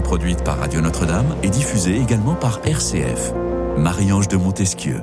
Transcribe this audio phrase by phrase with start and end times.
[0.00, 3.32] produite par Radio Notre-Dame et diffusée également par RCF.
[3.76, 5.02] Marie-Ange de Montesquieu.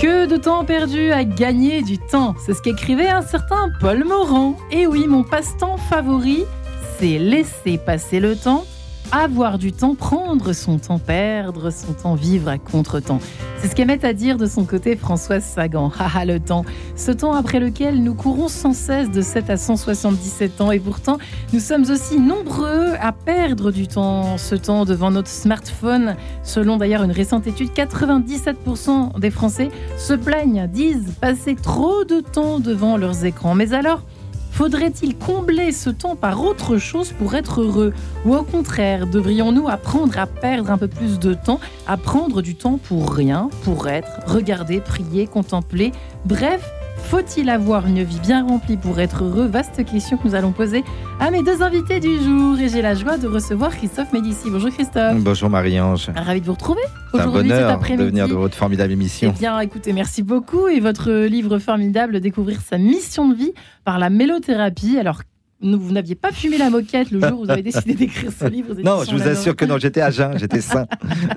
[0.00, 4.56] Que de temps perdu à gagner du temps, c'est ce qu'écrivait un certain Paul Morand.
[4.70, 6.44] Et oui, mon passe-temps favori,
[6.98, 8.64] c'est laisser passer le temps
[9.12, 13.20] avoir du temps, prendre son temps, perdre son temps, vivre à contre-temps.
[13.60, 15.90] C'est ce qu'aimait à dire de son côté Françoise Sagan.
[15.98, 16.64] Haha, le temps.
[16.94, 21.18] Ce temps après lequel nous courons sans cesse de 7 à 177 ans et pourtant
[21.52, 24.38] nous sommes aussi nombreux à perdre du temps.
[24.38, 26.14] Ce temps devant notre smartphone.
[26.42, 32.60] Selon d'ailleurs une récente étude, 97% des Français se plaignent, disent passer trop de temps
[32.60, 33.54] devant leurs écrans.
[33.54, 34.02] Mais alors,
[34.50, 37.92] Faudrait-il combler ce temps par autre chose pour être heureux?
[38.24, 42.56] Ou au contraire, devrions-nous apprendre à perdre un peu plus de temps, à prendre du
[42.56, 45.92] temps pour rien, pour être, regarder, prier, contempler?
[46.24, 46.68] Bref,
[47.08, 50.84] faut-il avoir une vie bien remplie pour être heureux Vaste question que nous allons poser
[51.20, 52.58] à mes deux invités du jour.
[52.60, 54.50] Et j'ai la joie de recevoir Christophe Médici.
[54.50, 55.16] Bonjour Christophe.
[55.16, 56.10] Bonjour Marie-Ange.
[56.14, 56.82] Ravi de vous retrouver
[57.14, 58.02] aujourd'hui cet après-midi.
[58.04, 59.32] de venir de votre formidable émission.
[59.34, 60.68] Eh bien, écoutez, merci beaucoup.
[60.68, 63.52] Et votre livre formidable, Découvrir sa mission de vie
[63.84, 64.98] par la mélothérapie.
[64.98, 65.22] Alors,
[65.60, 68.74] vous n'aviez pas fumé la moquette le jour où vous avez décidé d'écrire ce livre.
[68.82, 70.86] Non, je vous assure que non, j'étais à jeun, j'étais sain.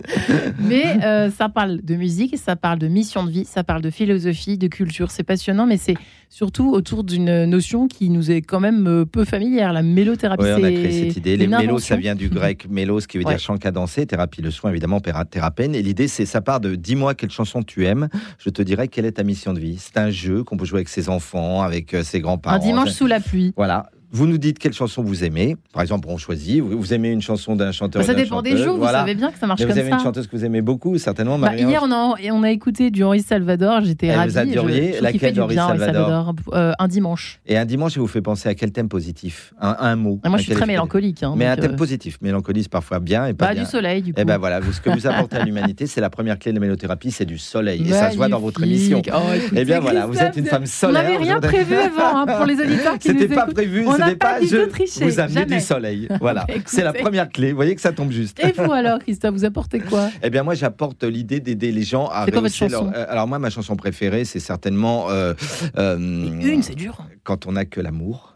[0.59, 3.89] mais euh, ça parle de musique, ça parle de mission de vie, ça parle de
[3.89, 5.09] philosophie, de culture.
[5.09, 5.95] C'est passionnant, mais c'est
[6.29, 10.43] surtout autour d'une notion qui nous est quand même euh, peu familière, la mélothérapie.
[10.43, 11.35] Oui, on a créé cette idée.
[11.35, 14.69] Les mélos, ça vient du grec mélos, qui veut dire chant cadencé, thérapie, le soin,
[14.69, 15.73] évidemment, thérapène.
[15.73, 19.05] Et l'idée, c'est ça part de dis-moi quelle chanson tu aimes, je te dirai quelle
[19.05, 19.77] est ta mission de vie.
[19.79, 22.57] C'est un jeu qu'on peut jouer avec ses enfants, avec euh, ses grands-parents.
[22.57, 23.53] Un dimanche sous la pluie.
[23.55, 23.89] Voilà.
[24.13, 25.55] Vous nous dites quelle chanson vous aimez.
[25.73, 26.61] Par exemple, on choisit.
[26.61, 28.01] Vous, aimez une chanson d'un chanteur.
[28.01, 28.77] Bah, ça dépend des jours.
[28.77, 29.73] Vous savez bien que ça marche comme ça.
[29.73, 31.39] Vous avez une chanteuse que vous aimez beaucoup, certainement.
[31.39, 33.81] Bah, hier, on a, on a écouté du Henri Salvador.
[33.83, 34.31] J'étais ravie.
[34.31, 37.39] Vous adoriez laquelle d'Henri Salvador, euh, Un dimanche.
[37.45, 39.53] Et un dimanche, il vous fait penser à quel thème positif?
[39.61, 40.19] Un, un, mot.
[40.23, 41.23] Ah, moi, je suis très mélancolique.
[41.23, 42.17] Hein, mais un thème euh, positif.
[42.21, 43.63] Mélancolie, c'est parfois bien et pas bah, bien.
[43.63, 44.21] du soleil, du eh coup.
[44.21, 46.61] Et ben voilà, ce que vous apportez à l'humanité, c'est la première clé de la
[46.61, 47.81] mélothérapie, c'est du soleil.
[47.87, 49.01] Et ça se voit dans votre émission.
[49.13, 49.19] Oh,
[49.55, 51.01] eh bien voilà, vous êtes une femme solaire.
[51.01, 53.85] On n'avait rien prévu avant hein, pour les auditeurs qui C'était pas prévu,
[54.15, 56.07] pas vous amenez du soleil.
[56.21, 56.45] Voilà.
[56.65, 57.51] c'est la première clé.
[57.51, 58.39] Vous voyez que ça tombe juste.
[58.43, 60.09] Et vous alors, Christophe, vous apportez quoi?
[60.21, 62.87] Eh bien, moi, j'apporte l'idée d'aider les gens à réussir leur...
[62.87, 65.09] Euh, alors, moi, ma chanson préférée, c'est certainement.
[65.09, 65.33] Euh,
[65.77, 67.05] euh, une, c'est dur.
[67.23, 68.35] Quand on n'a que l'amour.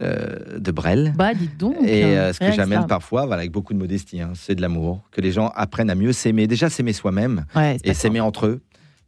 [0.00, 1.12] de Brel.
[1.16, 1.76] Bah, dites donc.
[1.82, 2.02] Et
[2.32, 5.02] ce que j'amène parfois, voilà, avec beaucoup de modestie, hein, c'est de l'amour.
[5.10, 6.46] Que les gens apprennent à mieux s'aimer.
[6.46, 7.44] Déjà, s'aimer soi-même
[7.84, 8.60] et s'aimer entre eux.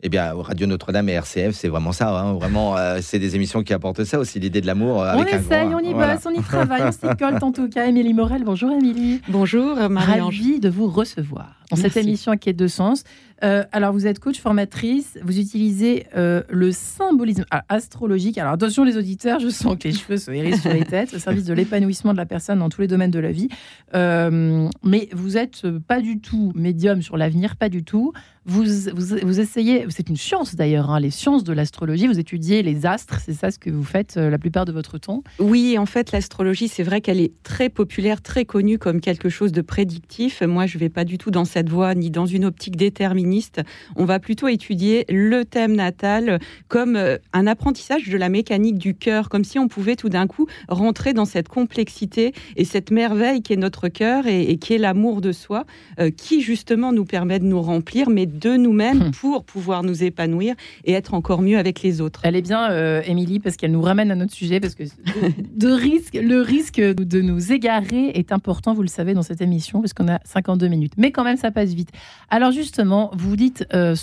[0.07, 2.11] Eh bien, Radio Notre-Dame et RCF, c'est vraiment ça.
[2.11, 2.35] Hein.
[2.35, 5.03] Vraiment, euh, c'est des émissions qui apportent ça aussi, l'idée de l'amour.
[5.03, 7.87] Euh, on essaye, on y bosse, on y travaille, on s'y colle en tout cas.
[7.87, 9.23] Émilie Morel, bonjour Émilie.
[9.31, 10.21] Bonjour Marie.
[10.21, 13.05] Ravie de vous recevoir dans cette émission qui est de sens.
[13.43, 18.39] Euh, alors, vous êtes coach, formatrice, vous utilisez euh, le symbolisme ah, astrologique.
[18.39, 21.19] Alors, attention les auditeurs, je sens que les cheveux se hérissent sur les têtes, au
[21.19, 23.49] service de l'épanouissement de la personne dans tous les domaines de la vie.
[23.95, 28.13] Euh, mais vous n'êtes pas du tout médium sur l'avenir, pas du tout.
[28.47, 28.65] Vous,
[28.95, 33.19] vous, essayez, c'est une science d'ailleurs, hein, les sciences de l'astrologie, vous étudiez les astres,
[33.25, 35.23] c'est ça ce que vous faites la plupart de votre temps?
[35.39, 39.51] Oui, en fait, l'astrologie, c'est vrai qu'elle est très populaire, très connue comme quelque chose
[39.51, 40.43] de prédictif.
[40.43, 43.63] Moi, je ne vais pas du tout dans cette voie, ni dans une optique déterministe.
[43.95, 48.95] On va plutôt étudier le thème natal comme euh, un apprentissage de la mécanique du
[48.97, 53.41] cœur, comme si on pouvait tout d'un coup rentrer dans cette complexité et cette merveille
[53.41, 55.65] qui est notre cœur et, qui est l'amour de soi,
[56.01, 59.11] euh, qui justement nous permet de nous remplir, mais de nous-mêmes hum.
[59.13, 62.21] pour pouvoir nous épanouir et être encore mieux avec les autres.
[62.25, 64.83] Elle est bien, euh, Émilie, parce qu'elle nous ramène à notre sujet, parce que
[65.57, 69.81] de risque, le risque de nous égarer est important, vous le savez, dans cette émission,
[69.81, 70.95] parce qu'on a 52 minutes.
[70.97, 71.91] Mais quand même, ça passe vite.
[72.31, 73.95] Alors justement, vous dites euh,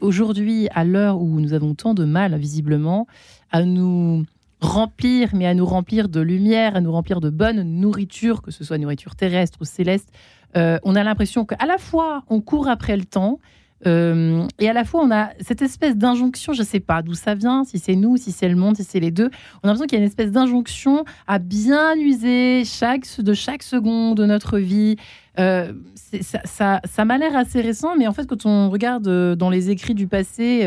[0.00, 3.06] aujourd'hui, à l'heure où nous avons tant de mal, visiblement,
[3.52, 4.24] à nous
[4.62, 8.64] remplir, mais à nous remplir de lumière, à nous remplir de bonne nourriture, que ce
[8.64, 10.08] soit nourriture terrestre ou céleste,
[10.56, 13.40] euh, on a l'impression qu'à la fois on court après le temps,
[13.86, 17.14] euh, et à la fois, on a cette espèce d'injonction, je ne sais pas d'où
[17.14, 19.30] ça vient, si c'est nous, si c'est le monde, si c'est les deux.
[19.62, 23.62] On a l'impression qu'il y a une espèce d'injonction à bien user chaque, de chaque
[23.62, 24.96] seconde de notre vie.
[25.38, 25.72] Euh,
[26.44, 29.70] ça, ça m'a l'air assez récent, mais en fait, quand on regarde euh, dans les
[29.70, 30.64] écrits du passé,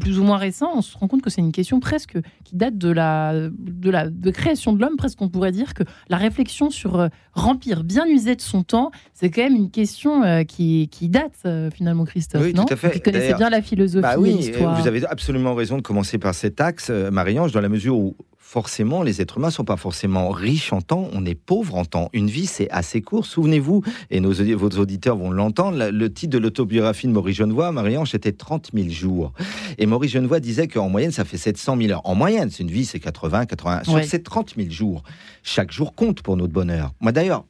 [0.00, 2.76] plus ou moins récent, on se rend compte que c'est une question presque qui date
[2.76, 4.96] de la, de la de création de l'homme.
[4.96, 8.90] Presque, on pourrait dire que la réflexion sur euh, remplir, bien user de son temps,
[9.14, 12.42] c'est quand même une question euh, qui, qui date euh, finalement, Christophe.
[12.42, 12.90] Oui, non tout à fait.
[12.90, 14.78] Qui connaissait bien la philosophie bah oui, l'histoire.
[14.78, 18.16] Vous avez absolument raison de commencer par cet axe, Marie-Ange, dans la mesure où
[18.48, 22.08] forcément, les êtres humains sont pas forcément riches en temps, on est pauvre en temps.
[22.14, 23.26] Une vie, c'est assez court.
[23.26, 28.10] Souvenez-vous, et nos, vos auditeurs vont l'entendre, le titre de l'autobiographie de Maurice Genevoix, Marie-Ange,
[28.10, 29.34] c'était 30 000 jours.
[29.76, 32.00] Et Maurice Genevoix disait qu'en moyenne, ça fait 700 000 heures.
[32.04, 33.84] En moyenne, c'est une vie, c'est 80, 80.
[33.84, 35.02] Sur ces 30 000 jours,
[35.42, 36.94] chaque jour compte pour notre bonheur.
[37.00, 37.44] Moi d'ailleurs,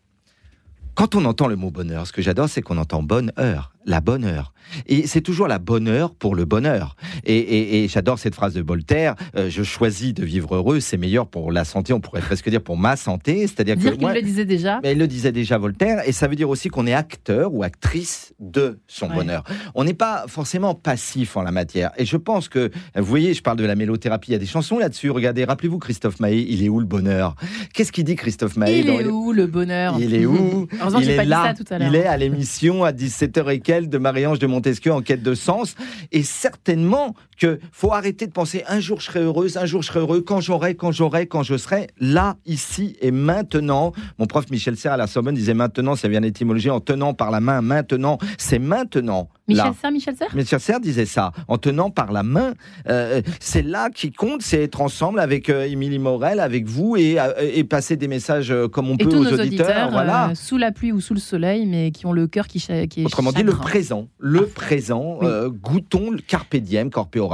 [0.96, 4.00] quand on entend le mot bonheur, ce que j'adore, c'est qu'on entend bonne heure la
[4.00, 4.52] bonne heure.
[4.86, 6.94] Et c'est toujours la bonne heure pour le bonheur.
[7.24, 11.52] Et, j'adore cette phrase de Voltaire euh, je choisis de vivre heureux, c'est meilleur pour
[11.52, 13.46] la santé, on pourrait presque dire pour ma santé.
[13.46, 13.96] C'est-à-dire que.
[13.96, 14.80] Dire le disait déjà.
[14.82, 17.62] Mais il le disait déjà Voltaire, et ça veut dire aussi qu'on est acteur ou
[17.62, 19.44] actrice de son bonheur.
[19.74, 21.90] On n'est pas forcément passif en la matière.
[21.96, 24.46] Et je pense que, vous voyez, je parle de la mélothérapie, il y a des
[24.46, 25.10] chansons là-dessus.
[25.10, 27.34] Regardez, rappelez-vous Christophe Maé, il est où le bonheur?
[27.72, 29.96] Qu'est-ce qu'il dit Christophe Maé Il est où le bonheur?
[29.98, 30.68] Il est où?
[31.00, 31.54] Il est là.
[31.80, 33.54] Il est à l'émission à 17h
[33.86, 35.76] de Marie-Ange de Montesquieu en quête de sens.
[36.10, 39.88] Et certainement que faut arrêter de penser un jour je serai heureuse, un jour je
[39.88, 43.92] serai heureux, quand j'aurai, quand j'aurai, quand je serai là, ici et maintenant.
[44.18, 47.30] Mon prof Michel Serre à la Sorbonne disait maintenant, ça vient d'étymologie, en tenant par
[47.30, 49.28] la main, maintenant, c'est maintenant.
[49.48, 52.52] Michel Serre, Michel Serre Michel Serre disait ça, en tenant par la main.
[52.88, 57.18] Euh, c'est là qui compte, c'est être ensemble avec euh, Émilie Morel, avec vous et,
[57.18, 59.90] euh, et, passer des messages comme on peut aux auditeurs.
[59.90, 60.32] voilà.
[60.34, 63.04] sous la pluie ou sous le soleil, mais qui ont le cœur qui, qui est
[63.04, 64.08] Autrement dit, le présent.
[64.18, 65.20] Le présent.
[65.62, 66.90] goûtons le carpe diem,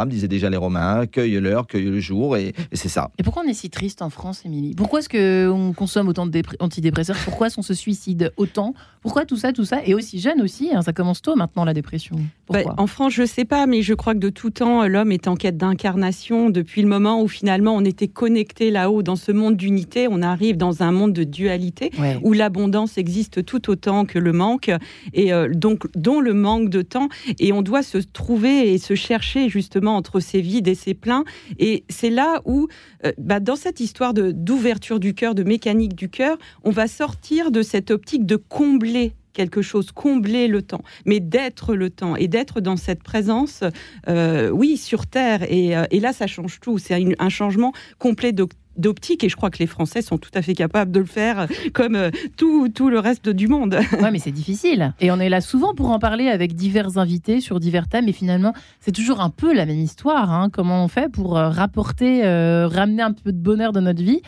[0.06, 3.11] disait déjà les Romains, cueille l'heure, cueille le jour, et, c'est ça.
[3.19, 4.75] Et pourquoi on est si triste en France, Émilie?
[4.75, 8.75] Pourquoi est-ce qu'on consomme autant d'antidépresseurs Pourquoi est-ce qu'on se suicide autant?
[9.02, 9.81] Pourquoi tout ça, tout ça?
[9.85, 12.17] Et aussi jeune aussi, hein, ça commence tôt maintenant la dépression.
[12.49, 15.29] Bah, en France, je sais pas, mais je crois que de tout temps, l'homme est
[15.29, 16.49] en quête d'incarnation.
[16.49, 20.56] Depuis le moment où finalement on était connecté là-haut dans ce monde d'unité, on arrive
[20.56, 21.91] dans un monde de dualité
[22.23, 24.70] où l'abondance existe tout autant que le manque,
[25.12, 27.08] et euh, donc dont le manque de temps.
[27.38, 31.25] Et on doit se trouver et se chercher justement entre ses vides et ses pleins.
[31.59, 32.69] Et c'est là où,
[33.05, 37.51] euh, bah, dans cette histoire d'ouverture du cœur, de mécanique du cœur, on va sortir
[37.51, 42.29] de cette optique de combler quelque chose, combler le temps, mais d'être le temps et
[42.29, 43.65] d'être dans cette présence,
[44.09, 45.43] euh, oui, sur Terre.
[45.43, 46.79] Euh, et, là, ça change tout.
[46.79, 50.43] C'est un changement complet de d'optique et je crois que les Français sont tout à
[50.43, 53.79] fait capables de le faire comme euh, tout, tout le reste du monde.
[54.05, 54.93] Ouais, mais c'est difficile.
[55.00, 58.12] Et on est là souvent pour en parler avec divers invités sur divers thèmes et
[58.12, 60.31] finalement, c'est toujours un peu la même histoire.
[60.31, 60.50] Hein.
[60.53, 64.21] Comment on fait pour euh, rapporter, euh, ramener un peu de bonheur dans notre vie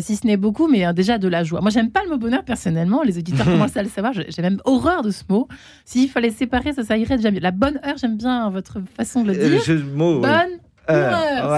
[0.00, 1.60] si ce n'est beaucoup, mais déjà de la joie.
[1.60, 3.04] Moi, j'aime pas le mot bonheur personnellement.
[3.04, 4.14] Les auditeurs commencent à le savoir.
[4.14, 5.46] J'ai même horreur de ce mot.
[5.84, 7.38] S'il fallait séparer, ça, ça irait déjà mieux.
[7.38, 9.84] La bonne heure, j'aime bien votre façon de le dire.
[9.94, 10.58] bonne
[10.90, 11.10] euh,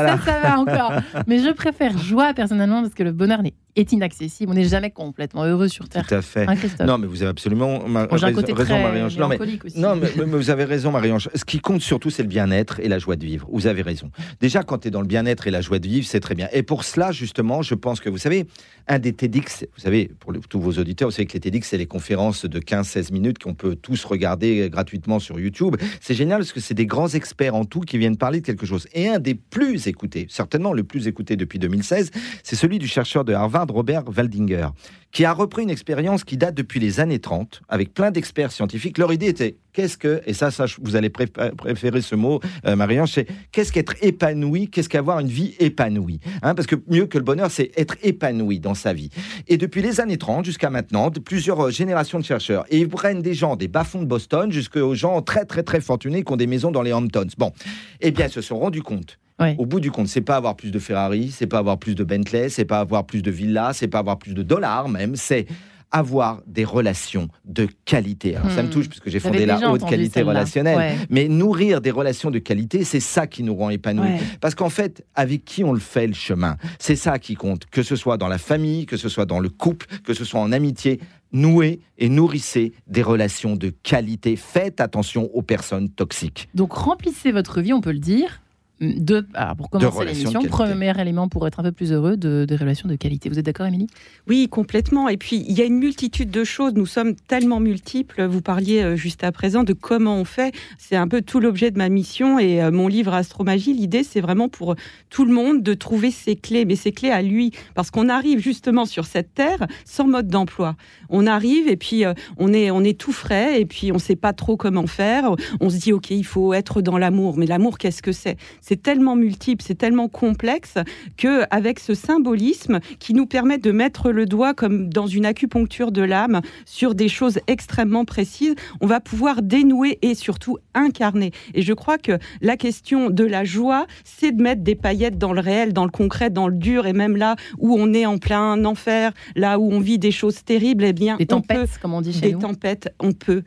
[0.07, 0.93] ça, ça va encore.
[1.27, 3.43] Mais je préfère joie personnellement parce que le bonheur
[3.76, 4.50] est inaccessible.
[4.53, 6.06] On n'est jamais complètement heureux sur Terre.
[6.06, 6.47] Tout à fait.
[6.49, 6.55] Hein,
[6.87, 7.81] non, mais vous avez absolument
[8.11, 9.19] raison, Marie-Ange.
[9.19, 9.38] Non, mais,
[9.76, 11.29] non mais, vous avez raison, Marie-Ange.
[11.35, 13.49] Ce qui compte surtout, c'est le bien-être et la joie de vivre.
[13.53, 14.11] Vous avez raison.
[14.41, 16.49] Déjà, quand tu es dans le bien-être et la joie de vivre, c'est très bien.
[16.53, 18.47] Et pour cela, justement, je pense que vous savez,
[18.88, 21.79] un des TEDx, vous savez, pour tous vos auditeurs, vous savez que les TEDx, c'est
[21.79, 25.76] les conférences de 15-16 minutes qu'on peut tous regarder gratuitement sur YouTube.
[26.00, 28.67] C'est génial parce que c'est des grands experts en tout qui viennent parler de quelque
[28.67, 28.87] chose.
[28.93, 32.11] Et un des plus écoutés, certainement le plus écouté depuis 2016,
[32.43, 34.69] c'est celui du chercheur de Harvard, Robert Waldinger,
[35.12, 38.99] qui a repris une expérience qui date depuis les années 30, avec plein d'experts scientifiques.
[38.99, 40.50] Leur idée était qu'est-ce que, et ça,
[40.82, 45.55] vous allez préférer ce mot, euh, Marianne, c'est qu'est-ce qu'être épanoui, qu'est-ce qu'avoir une vie
[45.58, 46.20] épanouie?
[46.43, 49.10] Hein, Parce que mieux que le bonheur, c'est être épanoui dans sa vie.
[49.46, 52.88] Et depuis les années 30 jusqu'à maintenant, de plusieurs euh, générations de chercheurs, et ils
[52.88, 56.36] prennent des gens des bas-fonds de Boston jusqu'aux gens très, très, très fortunés qui ont
[56.36, 57.27] des maisons dans les Hamptons.
[57.38, 57.53] Bon,
[58.00, 59.19] eh bien, ils se sont rendus compte
[59.59, 62.05] au bout du compte, c'est pas avoir plus de Ferrari, c'est pas avoir plus de
[62.05, 65.47] Bentley, c'est pas avoir plus de villas, c'est pas avoir plus de dollars même, c'est
[65.91, 68.37] avoir des relations de qualité.
[68.37, 68.71] Alors, ça me hmm.
[68.71, 70.99] touche puisque j'ai fondé la haute qualité relationnelle.
[71.11, 74.19] Mais nourrir des relations de qualité, c'est ça qui nous rend épanouis.
[74.41, 77.67] Parce qu'en fait, avec qui on le fait le chemin, c'est ça qui compte.
[77.67, 80.41] Que ce soit dans la famille, que ce soit dans le couple, que ce soit
[80.41, 81.01] en amitié,
[81.33, 84.37] nouez et nourrissez des relations de qualité.
[84.37, 86.49] Faites attention aux personnes toxiques.
[86.55, 88.43] Donc remplissez votre vie, on peut le dire,
[88.81, 92.97] de, pour commencer l'émission, premier élément pour être un peu plus heureux, de, relations de
[92.97, 93.29] qualité.
[93.29, 93.89] Vous êtes d'accord, Émilie?
[94.29, 95.08] Oui, complètement.
[95.08, 96.75] Et puis, il y a une multitude de choses.
[96.75, 98.25] Nous sommes tellement multiples.
[98.25, 100.55] Vous parliez euh, juste à présent de comment on fait.
[100.79, 103.73] C'est un peu tout l'objet de ma mission et euh, mon livre Astromagie.
[103.73, 104.77] L'idée, c'est vraiment pour
[105.11, 107.53] tout le monde de trouver ses clés, mais ses clés à lui.
[107.75, 110.77] Parce qu'on arrive justement sur cette terre sans mode d'emploi.
[111.08, 114.01] On arrive et puis euh, on, est, on est tout frais et puis on ne
[114.01, 115.31] sait pas trop comment faire.
[115.61, 117.37] On se dit, OK, il faut être dans l'amour.
[117.37, 118.37] Mais l'amour, qu'est-ce que c'est?
[118.69, 120.75] C'est tellement multiple, c'est tellement complexe
[121.17, 125.91] que avec ce symbolisme qui nous permet de mettre le doigt comme dans une acupuncture
[125.91, 131.31] de l'âme sur des choses extrêmement précises, on va pouvoir dénouer et surtout incarner.
[131.55, 135.32] Et je crois que la question de la joie, c'est de mettre des paillettes dans
[135.32, 138.19] le réel, dans le concret, dans le dur, et même là où on est en
[138.19, 142.03] plein enfer, là où on vit des choses terribles, eh bien, des tempêtes, comme on
[142.03, 143.44] dit chez des tempêtes, on peut,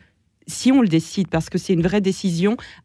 [0.48, 2.01] si on le décide, parce que c'est une vraie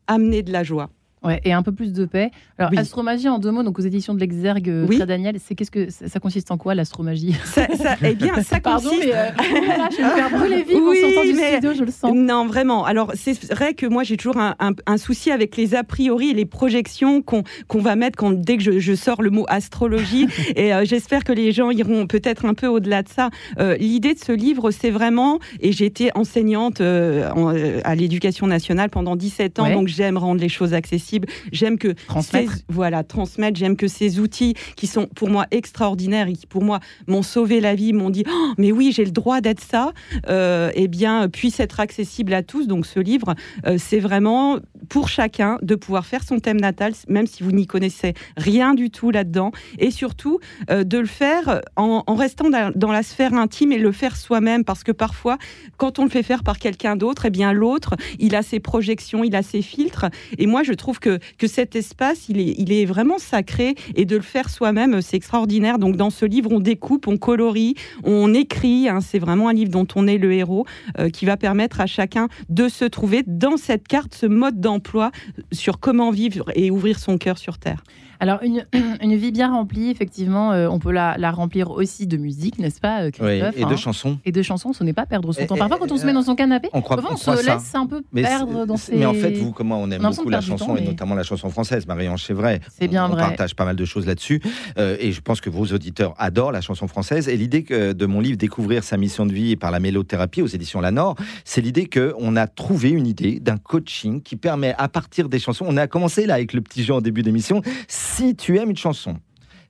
[0.07, 0.91] amener de la joie.
[1.27, 2.31] Ouais, et un peu plus de paix.
[2.57, 4.99] Alors, astromagie en deux mots, donc aux éditions de l'Exergue, euh, oui.
[4.99, 7.35] Daniel, c'est qu'est-ce que ça, consiste en quoi l'astromagie?
[7.45, 7.67] Ça,
[8.03, 9.09] Eh bien, ça Pardon, consiste.
[9.09, 9.43] mais euh, oh
[9.91, 12.13] je vais me faire brûler oui, en du studio, je le sens.
[12.15, 12.85] Non, vraiment.
[12.85, 16.35] Alors, c'est vrai que moi, j'ai toujours un, un, souci avec les a priori et
[16.35, 20.29] les projections qu'on qu'on va mettre quand, dès que je, je, sors le mot astrologie.
[20.57, 23.31] et euh, j'espère que les gens iront peut-être un peu au-delà de ça.
[23.79, 29.59] L'idée de ce livre, c'est vraiment, et j'ai été enseignante à l'éducation nationale pendant 17
[29.59, 31.16] ans, donc j'aime rendre les choses accessibles
[31.53, 33.59] J'aime que transmettre, voilà, transmettre.
[33.59, 37.61] J'aime que ces outils qui sont pour moi extraordinaires et qui pour moi m'ont sauvé
[37.61, 39.93] la vie, m'ont dit oh, mais oui j'ai le droit d'être ça,
[40.29, 42.67] euh, eh bien puissent être accessibles à tous.
[42.67, 43.35] Donc ce livre,
[43.67, 44.59] euh, c'est vraiment
[44.89, 48.91] pour chacun de pouvoir faire son thème natal, même si vous n'y connaissez rien du
[48.91, 50.39] tout là-dedans, et surtout
[50.71, 54.85] euh, de le faire en, restant dans, la sphère intime et le faire soi-même, parce
[54.85, 55.39] que parfois,
[55.77, 59.25] quand on le fait faire par quelqu'un d'autre, eh bien l'autre, il a ses projections,
[59.25, 60.07] il a ses filtres,
[60.39, 64.51] et moi je trouve que, cet espace, il est, vraiment sacré, et de le faire
[64.51, 65.79] soi-même, c'est extraordinaire.
[65.79, 67.75] Donc dans ce livre, on découpe, on colorie,
[68.05, 70.67] on écrit, hein, c'est vraiment un livre dont on est le héros,
[70.99, 74.77] euh, qui va permettre à chacun de se trouver dans cette carte, ce mode d'emploi
[74.77, 75.11] emploi
[75.53, 77.83] sur comment vivre et ouvrir son cœur sur Terre.
[78.21, 78.67] Alors, une,
[79.03, 82.81] une, vie bien remplie, effectivement, euh, on peut la, la, remplir aussi de musique, n'est-ce
[82.81, 84.19] pas, euh, Christophe oui, Et de hein chansons.
[84.25, 85.57] Et de chansons, ce n'est pas perdre son temps.
[85.57, 88.03] Parfois, quand on se met dans son canapé, on, croit, on, se laisse un peu
[88.15, 88.97] perdre dans ses...
[88.97, 91.87] Mais en fait, vous, comment on aime beaucoup la chanson, et notamment la chanson française,
[91.87, 92.61] Marie-Ange, c'est vrai.
[92.79, 93.23] C'est bien on, vrai.
[93.25, 94.41] On partage pas mal de choses là-dessus.
[94.79, 97.29] Euh, et je pense que vos auditeurs adorent la chanson française.
[97.29, 100.81] Et l'idée de mon livre Découvrir sa mission de vie par la mélothérapie aux éditions
[100.81, 105.39] Lanor, c'est l'idée qu'on a trouvé une idée d'un coaching qui permet, à partir des
[105.39, 107.63] chansons, on a commencé là avec le petit jeu en début d'émission,
[108.07, 109.17] si tu aimes une chanson,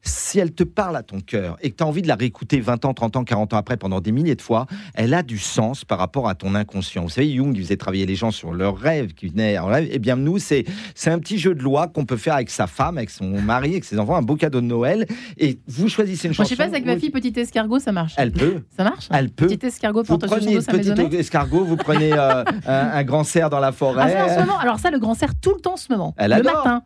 [0.02, 2.60] si elle te parle à ton cœur et que tu as envie de la réécouter
[2.60, 5.38] 20 ans, 30 ans, 40 ans après pendant des milliers de fois, elle a du
[5.38, 7.02] sens par rapport à ton inconscient.
[7.02, 9.88] Vous savez, Jung faisait travailler les gens sur leurs rêves qui venaient en rêve.
[9.90, 10.64] Eh bien, nous, c'est,
[10.94, 13.70] c'est un petit jeu de loi qu'on peut faire avec sa femme, avec son mari,
[13.70, 15.06] avec ses enfants, un beau cadeau de Noël.
[15.38, 16.48] Et vous choisissez une chanson.
[16.48, 18.14] je sais pas, avec ma fille, Petite Escargot, ça marche.
[18.16, 18.62] Elle peut.
[18.76, 19.46] Ça marche Elle peut.
[19.46, 24.14] Petite Escargot, vous prenez Petit Escargot, vous prenez euh, un, grand cerf dans la forêt.
[24.16, 26.14] Ah, Alors ça, le grand cerf, tout le temps en ce moment.
[26.16, 26.84] Elle le matin.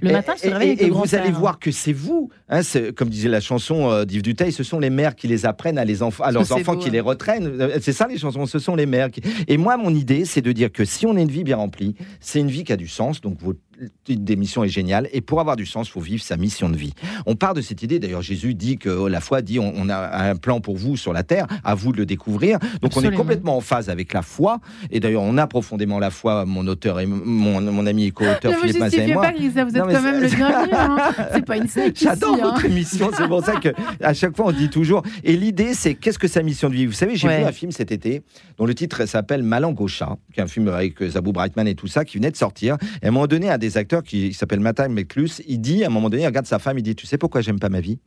[0.00, 2.60] Le matin, et, et, et vous allez voir que c'est vous, hein,
[2.96, 5.84] comme disait la chanson euh, d'Yves Duteil, ce sont les mères qui les apprennent à,
[5.84, 7.46] les enfants, à leurs enfants qui les retraînent.
[7.60, 9.08] Euh, c'est ça les chansons, ce sont les mères.
[9.48, 11.94] Et moi, mon idée, c'est de dire que si on a une vie bien remplie,
[12.20, 13.20] c'est une vie qui a du sens.
[13.20, 13.38] Donc
[13.82, 15.08] votre démission est géniale.
[15.12, 16.92] Et pour avoir du sens, faut vivre sa mission de vie.
[17.26, 17.98] On part de cette idée.
[17.98, 21.22] D'ailleurs, Jésus dit que la foi dit on, a un plan pour vous sur la
[21.22, 22.58] terre, à vous de le découvrir.
[22.80, 24.60] Donc on est complètement en phase avec la foi.
[24.90, 26.44] Et d'ailleurs, on a profondément la foi.
[26.44, 29.22] Mon auteur et mon, mon ami et co-auteur Philippe Mazet et moi.
[29.22, 30.72] Pas, vous êtes quand même le bienvenu.
[30.72, 30.98] Hein.
[31.32, 31.66] C'est pas une.
[31.94, 32.38] J'adore hein.
[32.42, 33.10] votre émission.
[33.16, 33.70] C'est pour ça que
[34.00, 35.02] à chaque fois on dit toujours.
[35.24, 36.86] Et l'idée, c'est qu'est-ce que sa mission de vie?
[36.86, 38.22] Vous savez, j'ai vu un film cet été
[38.58, 42.04] dont le titre s'appelle Malangocha, qui est un film avec Zabou Brightman et tout ça,
[42.04, 42.76] qui venait de sortir.
[43.02, 45.88] Et à un moment donné, un des acteurs qui s'appelle Matin McClus, il dit à
[45.88, 47.80] un moment donné, il regarde sa femme, il dit, tu sais pourquoi j'aime pas ma
[47.80, 47.98] vie?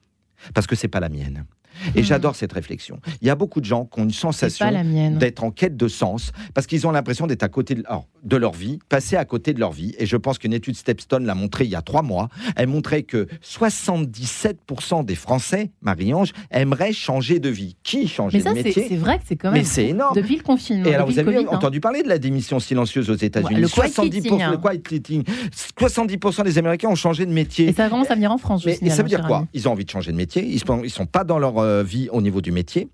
[0.53, 1.45] Parce que c'est pas la mienne.
[1.95, 2.03] Et hmm.
[2.03, 2.99] j'adore cette réflexion.
[3.21, 4.65] Il y a beaucoup de gens qui ont une sensation
[5.17, 8.79] d'être en quête de sens parce qu'ils ont l'impression d'être à côté de, leur vie,
[8.89, 9.93] passer à côté de leur vie.
[9.97, 12.29] Et je pense qu'une étude Stepstone l'a montré il y a trois mois.
[12.55, 17.75] Elle montrait que 77% des Français, Marie-Ange, aimeraient changer de vie.
[17.83, 18.87] Qui changer de métier?
[18.89, 19.61] C'est vrai que c'est quand même.
[19.61, 20.15] Mais c'est énorme.
[20.15, 20.85] Depuis le confinement.
[20.85, 21.45] Et alors, vous avez hein.
[21.49, 23.61] entendu parler de la démission silencieuse aux États-Unis.
[23.61, 25.23] le 70%,
[25.79, 27.69] 70% des Américains ont changé de métier.
[27.69, 28.65] Et ça commence à venir en France.
[28.65, 29.47] Mais, et ça veut dire quoi?
[29.53, 30.43] Ils ont envie de changer de métier?
[30.43, 32.89] Ils ne sont pas dans leur euh, vie au niveau du métier.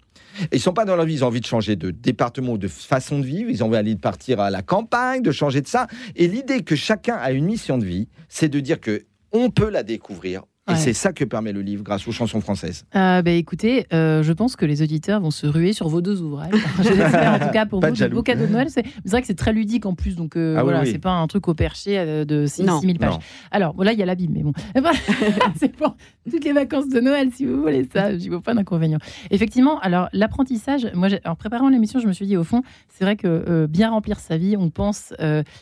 [0.52, 2.68] Ils sont pas dans leur vie, ils ont envie de changer de département ou de
[2.68, 5.88] façon de vivre, ils ont envie de partir à la campagne, de changer de ça.
[6.16, 9.70] Et l'idée que chacun a une mission de vie, c'est de dire que on peut
[9.70, 12.86] la découvrir, et c'est ça que permet le livre grâce aux chansons françaises.
[12.96, 16.22] Euh, bah, écoutez, euh, je pense que les auditeurs vont se ruer sur vos deux
[16.22, 16.54] ouvrages.
[16.84, 18.68] J'espère en tout cas pour vous, de beaux cadeaux de Noël.
[18.70, 21.26] C'est vrai que c'est très ludique en plus, donc euh, ah voilà, c'est pas un
[21.26, 23.18] truc au perché euh, de 6000 pages.
[23.50, 24.54] Alors voilà, il y a la Bible, mais bon,
[25.56, 25.96] c'est pour
[26.30, 28.16] toutes les vacances de Noël si vous voulez ça.
[28.16, 29.00] J'y vois pas d'inconvénient.
[29.32, 33.16] Effectivement, alors l'apprentissage, moi, en préparant l'émission, je me suis dit au fond, c'est vrai
[33.16, 35.14] que bien remplir sa vie, on pense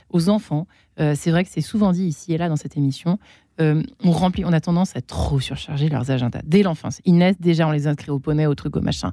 [0.09, 0.67] aux enfants.
[0.97, 3.17] c'est vrai que c'est souvent dit ici et là dans cette émission.
[3.61, 7.01] Euh, on remplit, on a tendance à trop surcharger leurs agendas dès l'enfance.
[7.05, 9.11] Ils naissent déjà, on les inscrit au poney, au truc, au machin.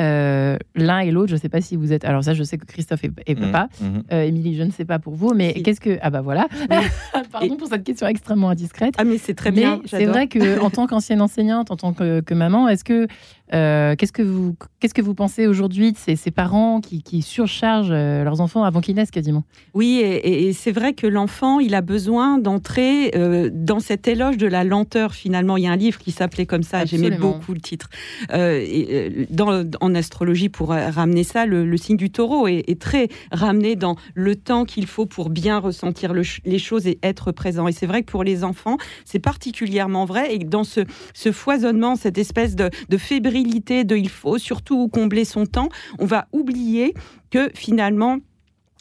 [0.00, 2.06] euh, l'un et l'autre, je ne sais pas si vous êtes.
[2.06, 3.68] Alors ça, je sais que Christophe est, mmh, papa.
[3.80, 3.86] Mmh.
[4.12, 6.48] Euh, Émilie, je ne sais pas pour vous, mais qu'est-ce que Ah bah voilà.
[7.30, 8.94] Pardon pour cette question extrêmement indiscrète.
[8.96, 9.82] Ah mais c'est très bien.
[9.84, 13.06] C'est vrai que en tant qu'ancienne enseignante, en tant que, que maman, est-ce que
[13.54, 17.22] euh, qu'est-ce que vous qu'est-ce que vous pensez aujourd'hui de ces, ces parents qui, qui,
[17.22, 19.44] surchargent euh, leurs enfants avant qu'ils naissent quasiment?
[19.74, 24.46] Oui, et, c'est vrai que l'enfant, il a besoin d'entrer euh, dans cet éloge de
[24.46, 25.14] la lenteur.
[25.14, 26.84] Finalement, il y a un livre qui s'appelait comme ça.
[26.84, 27.90] J'aimais beaucoup le titre.
[28.32, 33.76] Et, dans, en astrologie, pour ramener ça, le, signe du Taureau est, est, très ramené
[33.76, 37.68] dans le temps qu'il faut pour bien ressentir les choses et être présent.
[37.68, 40.34] Et c'est vrai que pour les enfants, c'est particulièrement vrai.
[40.34, 40.80] Et dans ce,
[41.14, 45.68] ce foisonnement, cette espèce de, de fébrilité de il faut surtout combler son temps,
[45.98, 46.94] on va oublier
[47.30, 48.18] que finalement,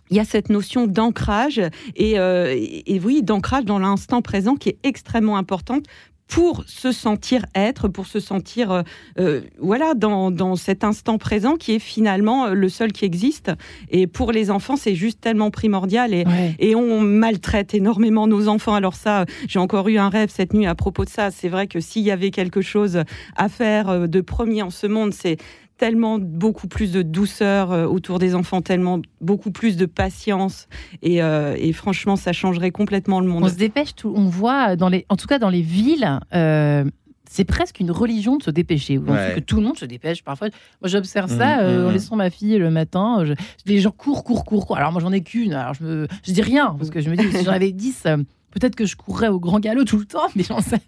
[0.10, 1.62] il y a cette notion d'ancrage
[1.96, 5.86] et, euh, et, oui, d'ancrage dans l'instant présent qui est extrêmement importante
[6.32, 8.82] pour se sentir être, pour se sentir euh,
[9.20, 13.52] euh, voilà dans, dans, cet instant présent qui est finalement le seul qui existe.
[13.90, 16.24] Et pour les enfants, c'est juste tellement primordial et,
[16.58, 18.74] et on maltraite énormément nos enfants.
[18.74, 21.32] Alors ça, j'ai encore eu un rêve cette nuit à propos de ça.
[21.32, 23.04] C'est vrai que s'il y avait quelque chose
[23.36, 25.36] à faire de premier en ce monde, c'est
[25.82, 30.68] tellement beaucoup plus de douceur euh, autour des enfants, tellement beaucoup plus de patience.
[31.04, 33.46] Euh, et, franchement, ça changerait complètement le monde.
[33.46, 36.84] On se dépêche, tout, on voit, dans les, en tout cas dans les villes, euh,
[37.28, 39.00] c'est presque une religion de se dépêcher.
[39.00, 40.24] Que tout le monde se dépêche.
[40.24, 40.50] Parfois,
[40.82, 41.94] moi j'observe ça mmh, mmh, en mmh.
[41.94, 43.24] laissant ma fille le matin.
[43.66, 45.54] les gens courent, courent, courent, Alors moi j'en ai qu'une.
[45.54, 48.06] Alors je, me, je dis rien parce que je me dis si j'en avais dix
[48.52, 50.80] Peut-être que je courrais au grand galop tout le temps, mais j'en sais.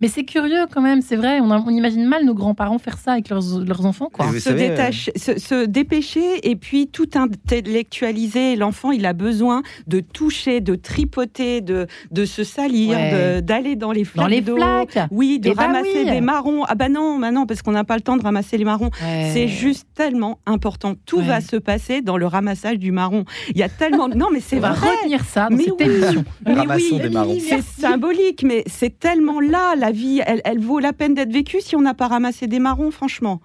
[0.00, 1.40] Mais c'est curieux quand même, c'est vrai.
[1.40, 4.08] On, imagine mal nos grands-parents faire ça avec leurs, enfants.
[4.12, 4.26] Quoi.
[4.38, 8.56] Se, détacher, se, dépêcher et puis tout intellectualiser.
[8.56, 12.96] L'enfant, il a besoin de toucher, de tripoter, de, de se salir,
[13.42, 14.24] d'aller dans les flaques.
[14.24, 16.64] Dans les flaques Oui, de eh bah ramasser des marrons.
[16.64, 18.90] Ah bah non, bah non parce qu'on n'a pas le temps de ramasser les marrons.
[19.00, 20.94] C'est juste tellement important.
[21.06, 23.24] Tout va se passer dans le ramassage du marron.
[23.50, 24.08] Il y a tellement.
[24.08, 24.70] Non, mais c'est vrai.
[24.70, 26.24] On va retenir ça dans mais cette émission.
[26.46, 27.00] Mais oui,
[27.40, 31.76] c'est symbolique, mais c'est tellement là, la vie, elle, vaut la peine d'être vécue si
[31.76, 33.40] on n'a pas ramassé des marrons, franchement.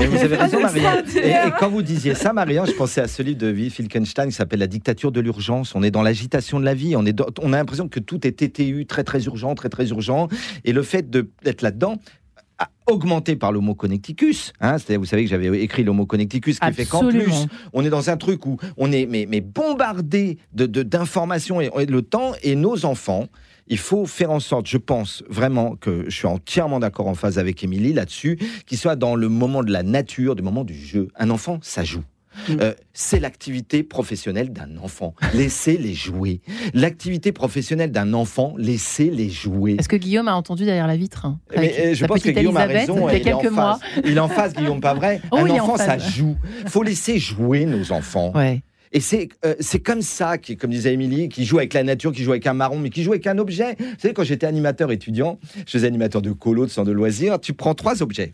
[0.00, 1.04] Et vous avez raison, Marianne.
[1.16, 4.60] Et, quand vous disiez ça, Marianne, je pensais à ce livre de Wittgenstein qui s'appelle
[4.60, 5.74] La dictature de l'urgence.
[5.74, 6.96] On est dans l'agitation de la vie.
[6.96, 10.28] On, est on a l'impression que tout est TTU, très très urgent, très très urgent.
[10.64, 11.98] Et le fait d'être là-dedans,
[12.86, 14.52] augmenté par l'homo connecticus.
[14.60, 18.10] Hein, vous savez que j'avais écrit l'homo connecticus, qui fait qu'en plus, on est dans
[18.10, 22.54] un truc où on est mais, mais bombardé d'informations de, et, et le temps, et
[22.54, 23.28] nos enfants,
[23.68, 27.38] il faut faire en sorte, je pense vraiment que je suis entièrement d'accord en phase
[27.38, 31.08] avec Émilie là-dessus, qu'ils soient dans le moment de la nature, du moment du jeu.
[31.16, 32.02] Un enfant, ça joue.
[32.60, 35.14] Euh, c'est l'activité professionnelle d'un enfant.
[35.34, 36.40] Laissez-les jouer.
[36.74, 39.76] L'activité professionnelle d'un enfant, laissez-les jouer.
[39.78, 42.56] Est-ce que Guillaume a entendu derrière la vitre hein, Mais, euh, Je pense que Guillaume
[42.56, 43.08] a raison.
[43.08, 43.78] Il, quelques mois.
[44.04, 45.20] il est en face, Guillaume, pas vrai?
[45.30, 46.36] Oh, Un enfant, ça joue.
[46.62, 48.32] Il faut laisser jouer nos enfants.
[48.92, 52.12] Et c'est euh, c'est comme ça, qui, comme disait Émilie, qui joue avec la nature,
[52.12, 53.76] qui joue avec un marron, mais qui joue avec un objet.
[53.78, 57.38] Vous savez, quand j'étais animateur étudiant, je faisais animateur de colo, de centre de loisirs,
[57.40, 58.32] tu prends trois objets.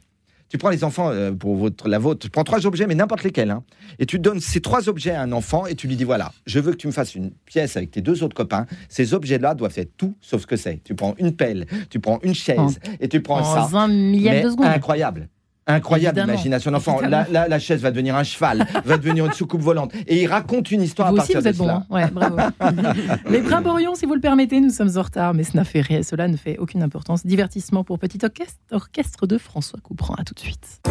[0.55, 3.25] Tu prends les enfants euh, pour votre, la vôtre, tu prends trois objets, mais n'importe
[3.25, 3.65] lesquels, hein,
[3.99, 6.61] et tu donnes ces trois objets à un enfant et tu lui dis voilà, je
[6.61, 8.67] veux que tu me fasses une pièce avec tes deux autres copains.
[8.89, 10.81] Ces objets-là doivent être tout sauf ce que c'est.
[10.85, 13.69] Tu prends une pelle, tu prends une chaise et tu prends ça.
[13.77, 14.67] Un milliard de secondes.
[14.67, 15.29] Incroyable.
[15.67, 17.01] Incroyable imagination d'enfant.
[17.01, 19.93] La, la, chaise va devenir un cheval, va devenir une soucoupe volante.
[20.07, 21.87] Et il raconte une histoire vous à partir aussi, vous êtes bon, hein.
[21.91, 22.37] ouais, bravo.
[23.31, 26.29] mais brimborions, si vous le permettez, nous sommes en retard, mais cela, fait rien, cela
[26.29, 27.25] ne fait aucune importance.
[27.25, 30.17] Divertissement pour petit orchestre, orchestre de François Couperin.
[30.19, 30.83] À tout de suite.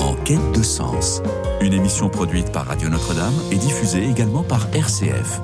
[0.00, 1.22] En quête de sens,
[1.60, 5.40] une émission produite par Radio Notre-Dame et diffusée également par RCF.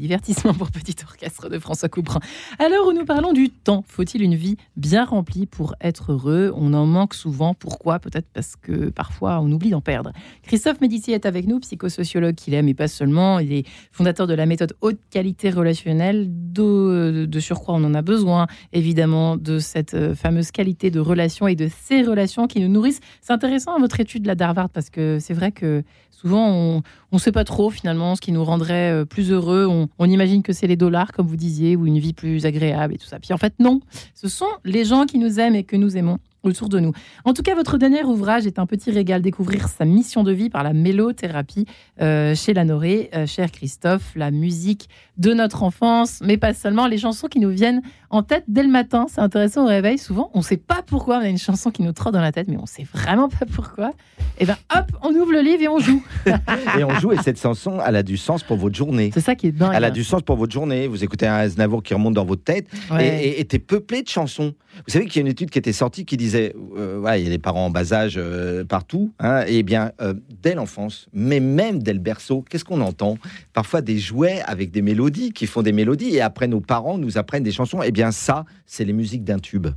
[0.00, 2.20] Divertissement pour petit orchestre de François Couperin.
[2.58, 6.50] À l'heure où nous parlons du temps, faut-il une vie bien remplie pour être heureux?
[6.56, 7.52] On en manque souvent.
[7.52, 7.98] Pourquoi?
[7.98, 10.12] Peut-être parce que parfois on oublie d'en perdre.
[10.42, 13.40] Christophe Médici est avec nous, psychosociologue qu'il aime et pas seulement.
[13.40, 16.28] Il est fondateur de la méthode haute qualité relationnelle.
[16.30, 21.46] De, de surcroît, on en a besoin évidemment de cette euh, fameuse qualité de relation
[21.46, 23.00] et de ces relations qui nous nourrissent.
[23.20, 26.82] C'est intéressant votre étude de la Darvard parce que c'est vrai que souvent on
[27.12, 29.66] ne sait pas trop finalement ce qui nous rendrait euh, plus heureux.
[29.66, 32.98] On, imagine que c'est les dollars, comme vous disiez, ou une vie plus agréable et
[32.98, 33.18] tout ça.
[33.18, 33.80] Puis en fait, non.
[34.14, 36.92] Ce sont les gens qui nous aiment et que nous aimons autour de nous.
[37.24, 39.22] En tout cas, votre dernier ouvrage est un petit régal.
[39.22, 41.66] Découvrir sa mission de vie par la mélothérapie
[42.00, 43.10] euh, chez Lanoré.
[43.14, 47.50] Euh, cher Christophe, la musique de notre enfance, mais pas seulement, les chansons qui nous
[47.50, 49.06] viennent en tête dès le matin.
[49.08, 49.98] C'est intéressant au réveil.
[49.98, 52.32] Souvent, on ne sait pas pourquoi on a une chanson qui nous trotte dans la
[52.32, 53.90] tête, mais on ne sait vraiment pas pourquoi.
[54.38, 56.02] Et eh bien, hop, on ouvre le livre et on joue.
[56.78, 59.10] et on joue, et cette chanson, elle a du sens pour votre journée.
[59.12, 59.72] C'est ça qui est dingue.
[59.74, 60.86] Elle a du sens pour votre journée.
[60.86, 62.66] Vous écoutez un Aznavour qui remonte dans votre tête
[62.98, 64.54] et t'es peuplé de chansons.
[64.86, 67.26] Vous savez qu'il y a une étude qui était sortie qui disait, euh, il y
[67.26, 71.40] a des parents en bas âge euh, partout, hein, et bien euh, dès l'enfance, mais
[71.40, 73.18] même dès le berceau, qu'est-ce qu'on entend?
[73.52, 77.18] Parfois des jouets avec des mélodies qui font des mélodies, et après nos parents nous
[77.18, 77.82] apprennent des chansons.
[77.82, 79.68] Et eh bien ça, c'est les musiques d'un tube.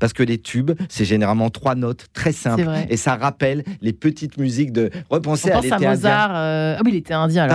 [0.00, 2.66] Parce que les tubes, c'est généralement trois notes très simples.
[2.88, 4.90] Et ça rappelle les petites musiques de.
[5.10, 6.30] Repensez à l'été Mozart.
[6.32, 7.46] Ah oui, il était indien.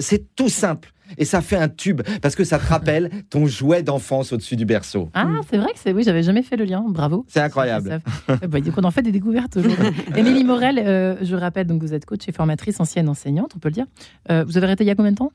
[0.00, 3.82] C'est tout simple et ça fait un tube parce que ça te rappelle ton jouet
[3.82, 5.10] d'enfance au-dessus du berceau.
[5.14, 6.84] Ah, c'est vrai que c'est oui, j'avais jamais fait le lien.
[6.86, 7.24] Bravo.
[7.28, 8.00] C'est incroyable.
[8.28, 9.86] bah, on en fait des découvertes aujourd'hui.
[10.16, 13.68] Émilie Morel, euh, je rappelle donc vous êtes coach et formatrice, ancienne enseignante, on peut
[13.68, 13.86] le dire.
[14.30, 15.32] Euh, vous avez arrêté il y a combien de temps?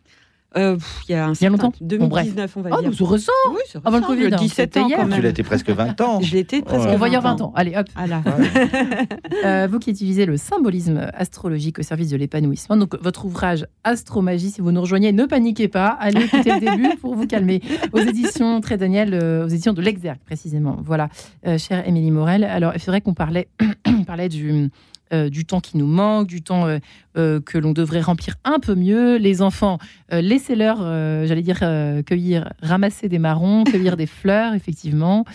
[0.56, 2.92] Euh, il y a un il y a longtemps 2019, on va oh, dire.
[3.02, 4.30] Oh, ressort Oui, c'est Avant le Covid.
[4.30, 6.22] 17 ans, Tu l'as été presque 20 ans.
[6.22, 7.54] Je l'étais presque On va 20 ans.
[7.56, 7.88] Allez, hop.
[9.46, 14.52] euh, vous qui utilisez le symbolisme astrologique au service de l'épanouissement, donc votre ouvrage Astromagie,
[14.52, 15.98] si vous nous rejoignez, ne paniquez pas.
[16.00, 17.62] Allez écouter le début pour vous calmer.
[17.92, 20.78] Aux éditions Très Daniel, euh, aux éditions de l'Exergue, précisément.
[20.82, 21.10] Voilà,
[21.46, 22.44] euh, chère Émilie Morel.
[22.44, 23.48] Alors, il faudrait qu'on parlait,
[24.08, 24.70] parlait du
[25.13, 26.80] euh, du temps qui nous manque, du temps euh,
[27.17, 29.15] euh, que l'on devrait remplir un peu mieux.
[29.17, 29.78] Les enfants,
[30.12, 30.78] laissez-leur,
[31.26, 31.60] j'allais dire,
[32.06, 35.26] cueillir, ramasser des marrons, cueillir des fleurs, effectivement.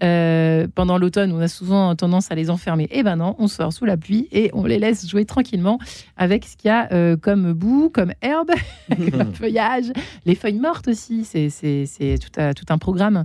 [0.00, 2.88] pendant l'automne, on a souvent tendance à les enfermer.
[2.90, 5.78] Eh ben non, on sort sous la pluie et on les laisse jouer tranquillement
[6.16, 8.52] avec ce qu'il y a comme boue, comme herbe,
[9.10, 9.86] comme feuillage,
[10.26, 11.24] les feuilles mortes aussi.
[11.24, 13.24] C'est tout, tout, un programme.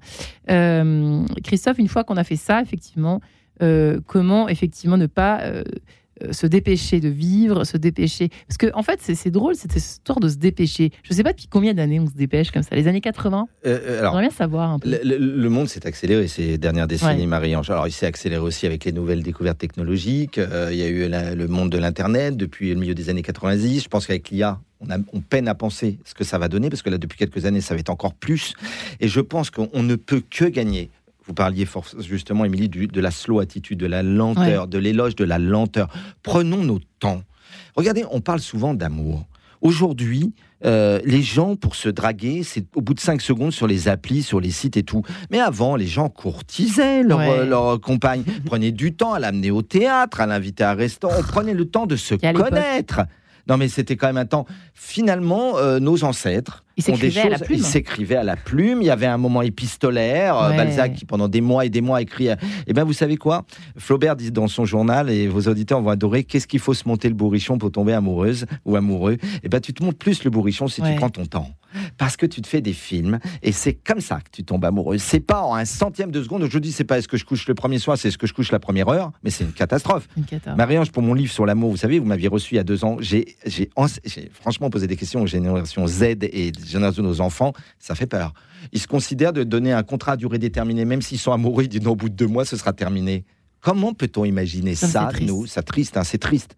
[1.44, 3.22] Christophe, une fois qu'on a fait ça, effectivement,
[4.06, 5.64] comment effectivement ne pas euh,
[6.24, 8.30] euh, se dépêcher de vivre, se dépêcher.
[8.48, 10.92] Parce que, en fait, c'est drôle cette histoire de se dépêcher.
[11.04, 12.76] Je ne sais pas depuis combien d'années on se dépêche comme ça.
[12.76, 14.90] Les années 80 euh, alors, bien savoir un peu.
[15.04, 17.70] Le, monde s'est accéléré ces dernières décennies, Marie-Ange.
[17.70, 20.40] Alors, il s'est accéléré aussi avec les nouvelles découvertes technologiques.
[20.72, 23.84] il y a eu le monde de l'Internet depuis le milieu des années 90.
[23.84, 26.82] Je pense qu'avec l'IA, on, on, peine à penser ce que ça va donner, parce
[26.82, 28.54] que là, depuis quelques années, ça va être encore plus.
[29.00, 30.90] Et je pense qu'on ne peut que gagner
[31.28, 31.68] vous parliez
[32.00, 35.90] justement, Émilie, de la slow attitude, de la lenteur, de l'éloge de la lenteur.
[36.24, 37.22] Prenons nos temps.
[37.76, 39.26] Regardez, on parle souvent d'amour.
[39.62, 40.34] Aujourd'hui,
[40.66, 44.24] euh, les gens, pour se draguer, c'est au bout de 5 secondes sur les applis,
[44.24, 45.04] sur les sites et tout.
[45.32, 49.64] Mais avant, les gens courtisaient leur, euh, leur compagne, prenaient du temps à l'amener au
[49.64, 53.02] théâtre, à l'inviter à un restaurant, on prenait le temps de se connaître.
[53.48, 54.46] Non, mais c'était quand même un temps.
[54.74, 57.60] Finalement, euh, nos ancêtres ils s'écrivaient à la plume.
[57.60, 58.82] Ils à la plume.
[58.82, 60.38] Il y avait un moment épistolaire.
[60.38, 62.30] Euh, Balzac qui pendant des mois et des mois écrit.
[62.68, 63.46] Eh bien, vous savez quoi?
[63.78, 66.24] Flaubert dit dans son journal et vos auditeurs vont adorer.
[66.24, 69.18] Qu'est-ce qu'il faut se monter le bourrichon pour tomber amoureuse ou amoureux?
[69.44, 71.52] Eh bien, tu te montes plus le bourrichon si tu prends ton temps
[71.98, 74.98] parce que tu te fais des films et c'est comme ça que tu tombes amoureux.
[74.98, 76.48] C'est pas en un centième de seconde.
[76.50, 78.34] Je dis c'est pas est-ce que je couche le premier soir, c'est est-ce que je
[78.34, 80.08] couche la première heure, mais c'est une catastrophe.
[80.56, 82.86] Marie-Ange, pour mon livre sur l'amour, vous savez, vous m'aviez reçu il y a deux
[82.86, 82.98] ans.
[83.00, 83.38] J'ai
[84.32, 87.54] franchement posé des questions aux générations Z et générations de nos enfants.
[87.80, 88.34] Ça fait peur.
[88.72, 91.64] Ils se considèrent de donner un contrat à durée déterminée, même s'ils sont amoureux.
[91.64, 93.26] Ils disent non, au bout de deux mois, ce sera terminé.
[93.62, 95.46] Comment peut-on imaginer ça, nous?
[95.46, 96.56] Ça triste, hein, c'est triste.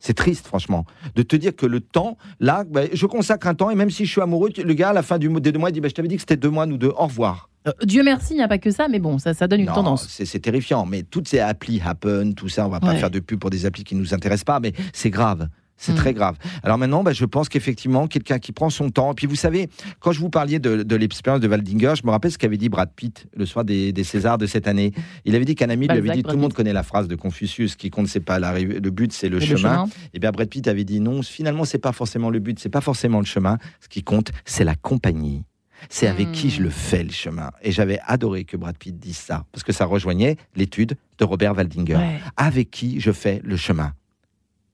[0.00, 3.70] C'est triste, franchement, de te dire que le temps, là, bah, je consacre un temps,
[3.70, 5.68] et même si je suis amoureux, le gars, à la fin du, des deux mois,
[5.68, 7.50] il dit bah, Je t'avais dit que c'était deux mois, nous deux, au revoir.
[7.68, 9.66] Euh, Dieu merci, il n'y a pas que ça, mais bon, ça, ça donne une
[9.66, 10.08] tendance.
[10.08, 13.38] C'est terrifiant, mais toutes ces applis Happen, tout ça, on va pas faire de pub
[13.38, 15.48] pour des applis qui ne nous intéressent pas, mais c'est grave.
[15.80, 16.14] C'est très mm.
[16.14, 16.36] grave.
[16.62, 19.12] Alors maintenant, bah, je pense qu'effectivement, quelqu'un qui prend son temps.
[19.12, 22.30] Et puis vous savez, quand je vous parliez de, l'expérience de Waldinger, je me rappelle
[22.30, 24.92] ce qu'avait dit Brad Pitt le soir des, Césars de cette année.
[25.24, 27.16] Il avait dit qu'un ami lui avait dit, tout le monde connaît la phrase de
[27.16, 29.88] Confucius, qui compte, c'est pas le but, c'est le, chemin.
[30.12, 32.82] Et bien Brad Pitt avait dit non, finalement, c'est pas forcément le but, c'est pas
[32.82, 33.56] forcément le chemin.
[33.80, 35.44] Ce qui compte, c'est la compagnie.
[35.88, 36.72] C'est avec qui je le mm.
[36.72, 37.50] fais le chemin.
[37.62, 41.56] Et j'avais adoré que Brad Pitt dise ça, parce que ça rejoignait l'étude de Robert
[41.56, 41.98] Waldinger.
[42.36, 43.94] Avec qui je fais le chemin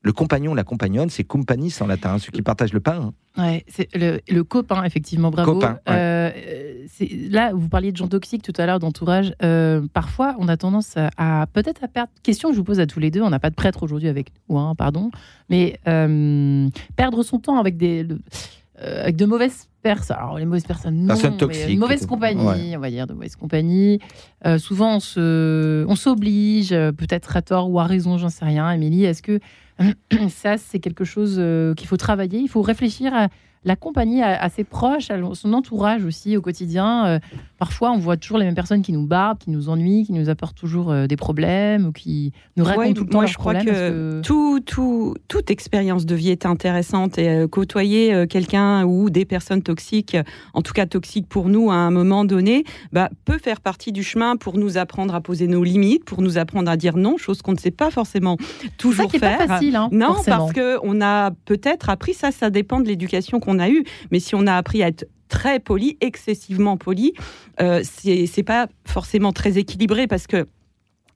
[0.03, 3.01] Le compagnon, la compagnonne, c'est compagnis en latin, hein, ceux qui partagent le pain.
[3.09, 3.13] Hein.
[3.39, 5.55] Ouais, c'est le, copain, effectivement, bravo.
[5.55, 6.31] Copain, euh,
[7.31, 9.35] là, vous parliez de gens toxiques tout à l'heure, d'entourage.
[9.43, 12.11] Euh, parfois, on a tendance à, peut-être à perdre.
[12.23, 13.21] Question que je vous pose à tous les deux.
[13.21, 15.11] On n'a pas de prêtre aujourd'hui avec nous, hein, pardon.
[15.51, 18.07] Mais euh, perdre son temps avec des.
[18.79, 20.17] avec de mauvaises personnes.
[20.19, 21.09] Alors, les mauvaises personnes, non.
[21.09, 21.69] Personnes toxiques.
[21.69, 23.99] Une mauvaise compagnie, on va dire, de mauvaise compagnie.
[24.59, 28.71] souvent, on s'oblige, peut-être à tort ou à raison, j'en sais rien.
[28.71, 29.41] Émilie, est-ce que
[30.29, 32.41] ça, c'est quelque chose euh, qu'il faut travailler.
[32.41, 33.29] Il faut réfléchir à
[33.64, 37.07] l'accompagner à, ses proches, à son entourage aussi au quotidien.
[37.07, 37.19] Euh,
[37.59, 40.29] parfois, on voit toujours les mêmes personnes qui nous barbent, qui nous ennuient, qui nous
[40.29, 43.55] apportent toujours euh, des problèmes ou qui nous racontent tout le temps Moi, je crois
[43.57, 49.25] que, Tout, tout, toute expérience de vie est intéressante et euh, côtoyer quelqu'un ou des
[49.25, 50.16] personnes toxiques,
[50.55, 54.05] en tout cas toxiques pour nous à un moment donné, bah, peut faire partie du
[54.05, 57.42] chemin pour nous apprendre à poser nos limites, pour nous apprendre à dire non, chose
[57.42, 58.37] qu'on ne sait pas forcément
[58.79, 59.38] toujours faire.
[59.38, 62.31] Pas facile, hein, non, parce que on a peut-être appris ça.
[62.31, 63.85] Ça dépend de l'éducation qu'on a eu.
[64.11, 67.12] Mais si on a appris à être très poli, excessivement poli,
[67.61, 70.47] euh, c'est pas forcément très équilibré parce que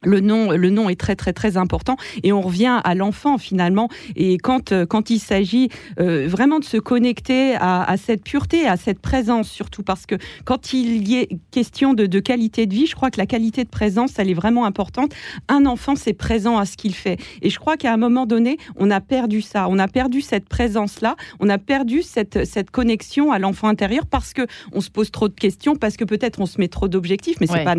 [0.03, 1.97] le nom, le nom est très très très important.
[2.23, 3.89] Et on revient à l'enfant finalement.
[4.17, 8.77] Et quand euh, quand il s'agit euh, vraiment de se connecter à, cette pureté, à
[8.77, 12.95] cette présence surtout parce que quand il y est question de, qualité de vie, je
[12.95, 15.13] crois que la qualité de présence elle est vraiment importante.
[15.49, 17.19] Un enfant c'est présent à ce qu'il fait.
[17.43, 20.49] Et je crois qu'à un moment donné on a perdu ça, on a perdu cette
[20.49, 24.91] présence là, on a perdu cette cette connexion à l'enfant intérieur parce que on se
[24.91, 27.75] pose trop de questions, parce que peut-être on se met trop d'objectifs, mais c'est pas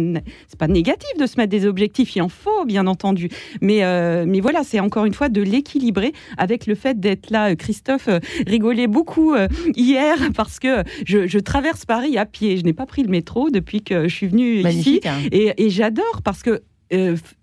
[0.48, 3.30] c'est pas négatif de se mettre des objectifs en faut, bien entendu.
[3.62, 7.56] Mais, euh, mais voilà, c'est encore une fois de l'équilibrer avec le fait d'être là.
[7.56, 12.58] Christophe euh, rigolait beaucoup euh, hier parce que je, traverse Paris à pied.
[12.58, 15.02] Je n'ai pas pris le métro depuis que je suis venue ici.
[15.06, 15.20] Hein.
[15.32, 16.62] Et, j'adore parce que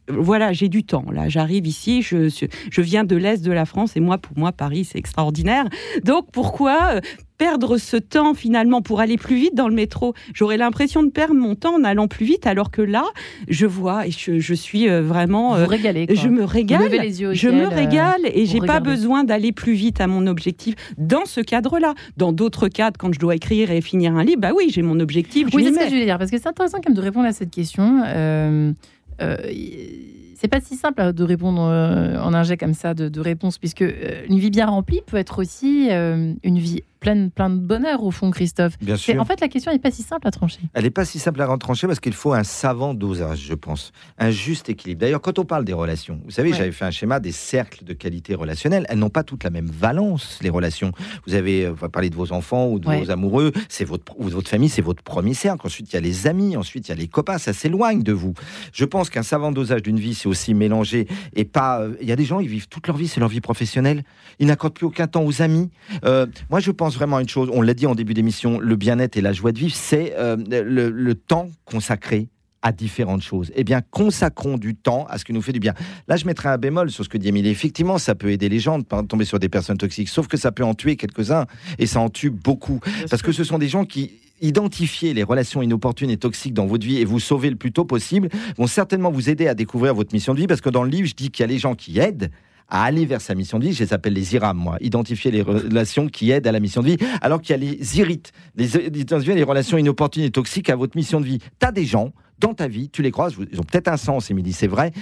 [0.09, 1.05] voilà, j'ai du temps.
[1.13, 2.29] Là, j'arrive ici, je,
[2.71, 5.67] je viens de l'Est de la France et moi, pour moi, Paris, c'est extraordinaire.
[6.05, 7.01] Donc, pourquoi
[7.39, 10.15] perdre ce temps finalement pour aller plus vite dans le métro?
[10.35, 13.05] J'aurais l'impression de perdre mon temps en allant plus vite, alors que là,
[13.49, 15.55] je vois et je, suis euh, vraiment.
[15.55, 16.91] Vous euh, régalez, Je me régale.
[16.91, 20.27] Les yeux je me euh, régale et j'ai pas besoin d'aller plus vite à mon
[20.27, 21.95] objectif dans ce cadre-là.
[22.17, 24.99] Dans d'autres cadres, quand je dois écrire et finir un livre, bah oui, j'ai mon
[25.01, 25.49] objectif.
[25.53, 27.27] Oui, c'est ce que je veux dire, parce que c'est intéressant quand même de répondre
[27.27, 28.03] à cette question.
[28.07, 28.73] Euh,
[29.19, 33.85] c'est pas si simple de répondre en un jet comme ça de, de réponse, puisque
[34.29, 38.31] une vie bien remplie peut être aussi une vie plein, plein de bonheur au fond,
[38.31, 38.75] Christophe.
[38.81, 39.21] Bien sûr.
[39.21, 40.61] En fait, la question n'est pas si simple à trancher.
[40.75, 43.93] Elle n'est pas si simple à retrancher parce qu'il faut un savant dosage, je pense,
[44.19, 45.01] un juste équilibre.
[45.01, 47.93] D'ailleurs, quand on parle des relations, vous savez, j'avais fait un schéma des cercles de
[47.93, 48.87] qualité relationnelle.
[48.89, 50.93] Elles n'ont pas toutes la même valence, les relations.
[51.27, 54.69] Vous avez parlé de vos enfants ou de vos amoureux, c'est votre, ou votre famille,
[54.69, 55.67] c'est votre premier cercle.
[55.67, 58.13] Ensuite, il y a les amis, ensuite, il y a les copains, ça s'éloigne de
[58.13, 58.35] vous.
[58.73, 61.81] Je pense qu'un savant dosage d'une vie, c'est aussi mélanger et pas.
[61.81, 64.05] Euh, il y a des gens, ils vivent toute leur vie, c'est leur vie professionnelle.
[64.39, 65.71] Ils n'accordent plus aucun temps aux amis.
[66.05, 67.51] Euh, moi, je pense vraiment à une chose.
[67.53, 70.37] On l'a dit en début d'émission, le bien-être et la joie de vivre, c'est euh,
[70.37, 72.29] le, temps consacré
[72.63, 73.53] à différentes choses.
[73.55, 75.75] Eh bien, consacrons du temps à ce qui nous fait du bien.
[76.09, 77.51] Là, je mettrai un bémol sur ce que dit Émilie.
[77.51, 80.37] Effectivement, ça peut aider les gens de pas tomber sur des personnes toxiques, sauf que
[80.37, 81.47] ça peut en tuer quelques-uns,
[81.79, 82.81] et ça en tue beaucoup.
[83.11, 86.87] parce que ce sont des gens qui identifier les relations inopportunes et toxiques dans votre
[86.87, 90.15] vie et vous sauver le plus tôt possible vont certainement vous aider à découvrir votre
[90.15, 91.75] mission de vie parce que dans le livre, je dis qu'il y a les gens
[91.75, 92.31] qui aident
[92.69, 93.73] à aller vers sa mission de vie.
[93.73, 94.77] Je les appelle les IRAM, moi.
[94.81, 96.97] Identifier les relations qui aident à la mission de vie.
[97.21, 101.27] Alors qu'il y a les irrites, les, relations inopportunes et toxiques à votre mission de
[101.27, 101.39] vie.
[101.39, 104.31] Tu as des gens dans ta vie, tu les croises, ils ont peut-être un sens,
[104.31, 104.93] Émilie, c'est vrai,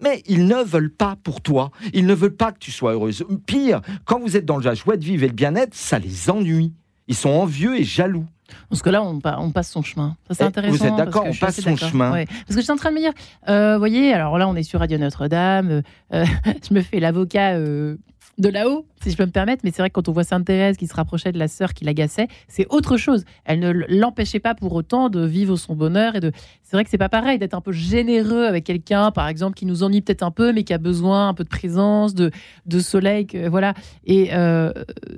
[0.00, 1.70] mais ils ne veulent pas pour toi.
[1.92, 3.24] Ils ne veulent pas que tu sois heureuse.
[3.46, 6.72] Pire, quand vous êtes dans la joie de vivre et le bien-être, ça les ennuie.
[7.08, 8.26] Ils sont envieux et jaloux.
[8.68, 10.16] Parce que là, on, on passe son chemin.
[10.28, 10.76] Ça, c'est intéressant.
[10.76, 12.10] Vous êtes d'accord, on passe son chemin.
[12.10, 13.12] Parce que je suis en train de me dire,
[13.48, 15.70] euh, voyez, alors là, on est sur Radio Notre-Dame.
[15.70, 16.24] Euh, euh,
[16.68, 19.62] je me fais l'avocat de là-haut, si je peux me permettre.
[19.64, 21.74] Mais c'est vrai que quand on voit Sainte Thérèse qui se rapprochait de la sœur
[21.74, 23.24] qui l'agaçait, c'est autre chose.
[23.44, 26.32] Elle ne l'empêchait pas pour autant de vivre son bonheur et de.
[26.74, 29.64] C'est vrai que c'est pas pareil d'être un peu généreux avec quelqu'un, par exemple, qui
[29.64, 32.32] nous ennuie peut-être un peu, mais qui a besoin un peu de présence, de,
[32.66, 33.74] de soleil, que, voilà.
[34.06, 34.30] Et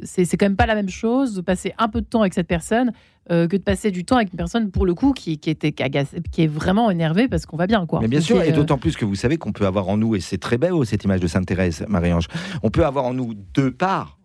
[0.04, 2.46] c'est quand même pas la même chose de passer un peu de temps avec cette
[2.46, 2.92] personne
[3.30, 5.72] euh, que de passer du temps avec une personne, pour le coup, qui, qui était
[5.72, 7.86] qui est vraiment énervée parce qu'on va bien.
[7.86, 8.00] Quoi.
[8.00, 10.14] Mais bien sûr, et euh, d'autant plus que vous savez qu'on peut avoir en nous,
[10.14, 12.28] et c'est très beau cette image de Sainte-Thérèse, Marie-Ange,
[12.62, 14.15] on peut avoir en nous deux parts.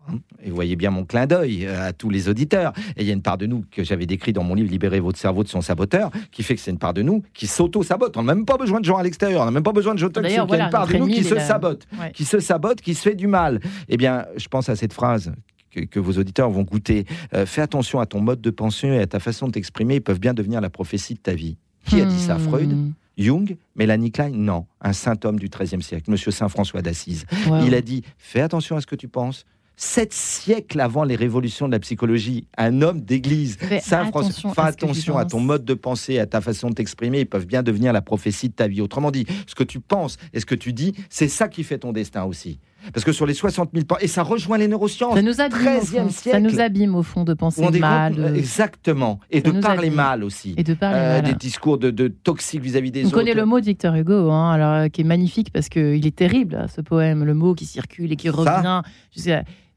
[0.42, 2.72] Et vous voyez bien mon clin d'œil euh, à tous les auditeurs.
[2.96, 5.00] Et il y a une part de nous que j'avais décrit dans mon livre Libérer
[5.00, 8.16] votre cerveau de son saboteur, qui fait que c'est une part de nous qui s'auto-sabote.
[8.16, 9.98] On n'a même pas besoin de gens à l'extérieur, on n'a même pas besoin de
[9.98, 10.32] gens toxiques.
[10.32, 13.02] Il y a une part de nous qui se sabote, qui se sabote, qui se
[13.02, 13.60] fait du mal.
[13.88, 15.32] Eh bien, je pense à cette phrase
[15.70, 17.06] que, vos auditeurs vont goûter.
[17.34, 19.96] Euh, fais attention à ton mode de pensée et à ta façon de t'exprimer.
[19.96, 21.56] Ils peuvent bien devenir la prophétie de ta vie.
[21.86, 22.40] Qui a dit ça hmm.
[22.40, 22.92] Freud?
[23.18, 27.26] Jung, Mélanie Klein, non, un saint homme du XIIIe siècle, Monsieur Saint François d'Assise.
[27.64, 29.44] Il a dit fais attention à ce que tu penses.
[29.76, 35.16] Sept siècles avant les révolutions de la psychologie, un homme d'église, Saint François, fais attention
[35.16, 38.02] à ton mode de pensée, à ta façon de t'exprimer, ils peuvent bien devenir la
[38.02, 38.80] prophétie de ta vie.
[38.80, 41.78] Autrement dit, ce que tu penses et ce que tu dis, c'est ça qui fait
[41.78, 42.58] ton destin aussi.
[42.92, 45.14] Parce que sur les 60 000 et ça rejoint les neurosciences.
[45.14, 46.10] Ça nous abîme, siècle.
[46.30, 48.34] Ça nous abîme au fond de penser mal.
[48.36, 49.20] Exactement.
[49.30, 50.54] Et de parler mal aussi.
[50.56, 53.16] Et de parler euh, Des discours de, toxiques vis-à-vis des On autres.
[53.16, 56.06] On connaît le mot de Victor Hugo, hein, alors, euh, qui est magnifique parce qu'il
[56.06, 57.24] est terrible, ce poème.
[57.24, 58.82] Le mot qui circule et qui revient.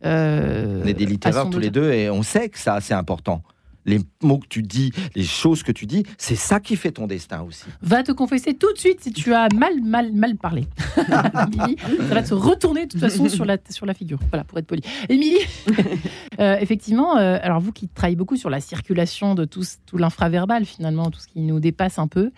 [0.05, 3.41] Euh, on est des littéraires tous les deux et on sait que ça, c'est important
[3.85, 7.07] les mots que tu dis, les choses que tu dis, c'est ça qui fait ton
[7.07, 7.65] destin aussi.
[7.81, 10.65] Va te confesser tout de suite si tu as mal, mal, mal parlé.
[11.53, 14.19] Émilie, ça va te retourner de toute façon sur la, sur la figure.
[14.31, 14.81] Voilà, pour être poli.
[15.09, 15.39] Émilie,
[16.39, 20.65] euh, effectivement, euh, alors vous qui travaillez beaucoup sur la circulation de tout, tout l'infraverbal,
[20.65, 22.31] finalement, tout ce qui nous dépasse un peu,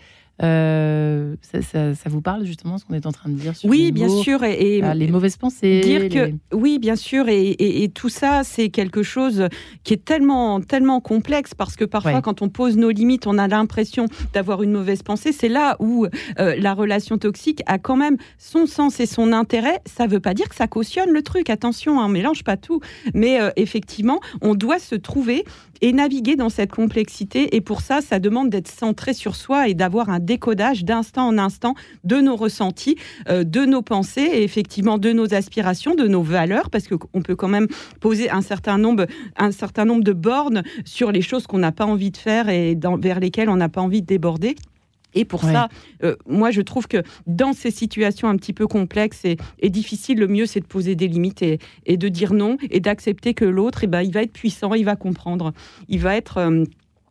[0.44, 3.92] euh, ça, vous parle justement ce qu'on est en train de dire sur Oui, les
[3.92, 4.44] bien sûr.
[4.44, 5.82] Et, les mauvaises pensées.
[5.82, 7.26] Dire que oui, bien sûr.
[7.28, 9.48] Et, tout ça, c'est quelque chose
[9.84, 13.48] qui est tellement, tellement complexe parce que parfois, quand on pose nos limites, on a
[13.48, 15.32] l'impression d'avoir une mauvaise pensée.
[15.32, 16.06] C'est là où
[16.40, 19.80] euh, la relation toxique a quand même son sens et son intérêt.
[19.86, 21.50] Ça ne veut pas dire que ça cautionne le truc.
[21.50, 22.82] Attention, hein, mélange pas tout.
[23.14, 25.46] Mais euh, effectivement, on doit se trouver
[25.82, 27.56] et naviguer dans cette complexité.
[27.56, 31.38] Et pour ça, ça demande d'être centré sur soi et d'avoir un décodage d'instant en
[31.38, 32.98] instant de nos ressentis,
[33.30, 37.36] euh, de nos pensées et effectivement de nos aspirations, de nos valeurs, parce qu'on peut
[37.36, 37.68] quand même
[38.00, 39.06] poser un certain nombre,
[39.38, 42.78] un certain nombre de bornes sur les choses qu'on n'a pas envie de faire et
[43.00, 44.56] vers lesquelles on n'a pas envie de déborder.
[45.14, 45.70] Et pour ça,
[46.04, 50.28] euh, moi, je trouve que dans ces situations un petit peu complexes et, difficiles, le
[50.28, 53.88] mieux, c'est de poser des limites et, de dire non et d'accepter que l'autre, eh
[53.88, 55.54] ben, il va être puissant, il va comprendre,
[55.88, 56.38] il va être...
[56.38, 56.64] Euh,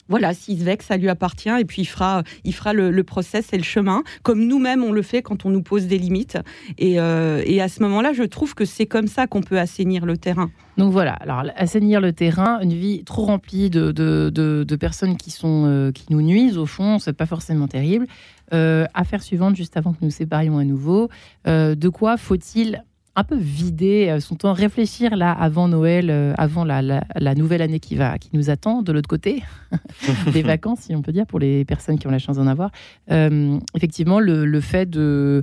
[0.09, 3.53] voilà, s'il se vexe, ça lui appartient et puis il fera, il fera le, process
[3.53, 6.38] et le chemin, comme nous-mêmes on le fait quand on nous pose des limites.
[6.79, 10.16] Et, euh, à ce moment-là, je trouve que c'est comme ça qu'on peut assainir le
[10.16, 10.51] terrain.
[10.77, 15.64] Donc voilà, alors assainir le terrain, une vie trop remplie de, de, personnes qui, sont,
[15.66, 18.07] euh, qui nous nuisent, au fond, c'est pas forcément terrible.
[18.53, 21.09] Euh, affaire suivante, juste avant que nous séparions à nouveau,
[21.47, 22.85] de quoi faut-il
[23.17, 27.63] un peu vider euh, son temps, réfléchir là avant Noël, euh, avant la, la, nouvelle
[27.63, 29.43] année qui va, qui nous attend de l'autre côté,
[30.33, 32.71] des vacances, si on peut dire, pour les personnes qui ont la chance d'en avoir.
[33.11, 35.43] Euh, effectivement, le, le, fait de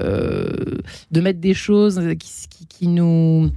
[0.00, 3.50] de mettre des choses qui, qui nous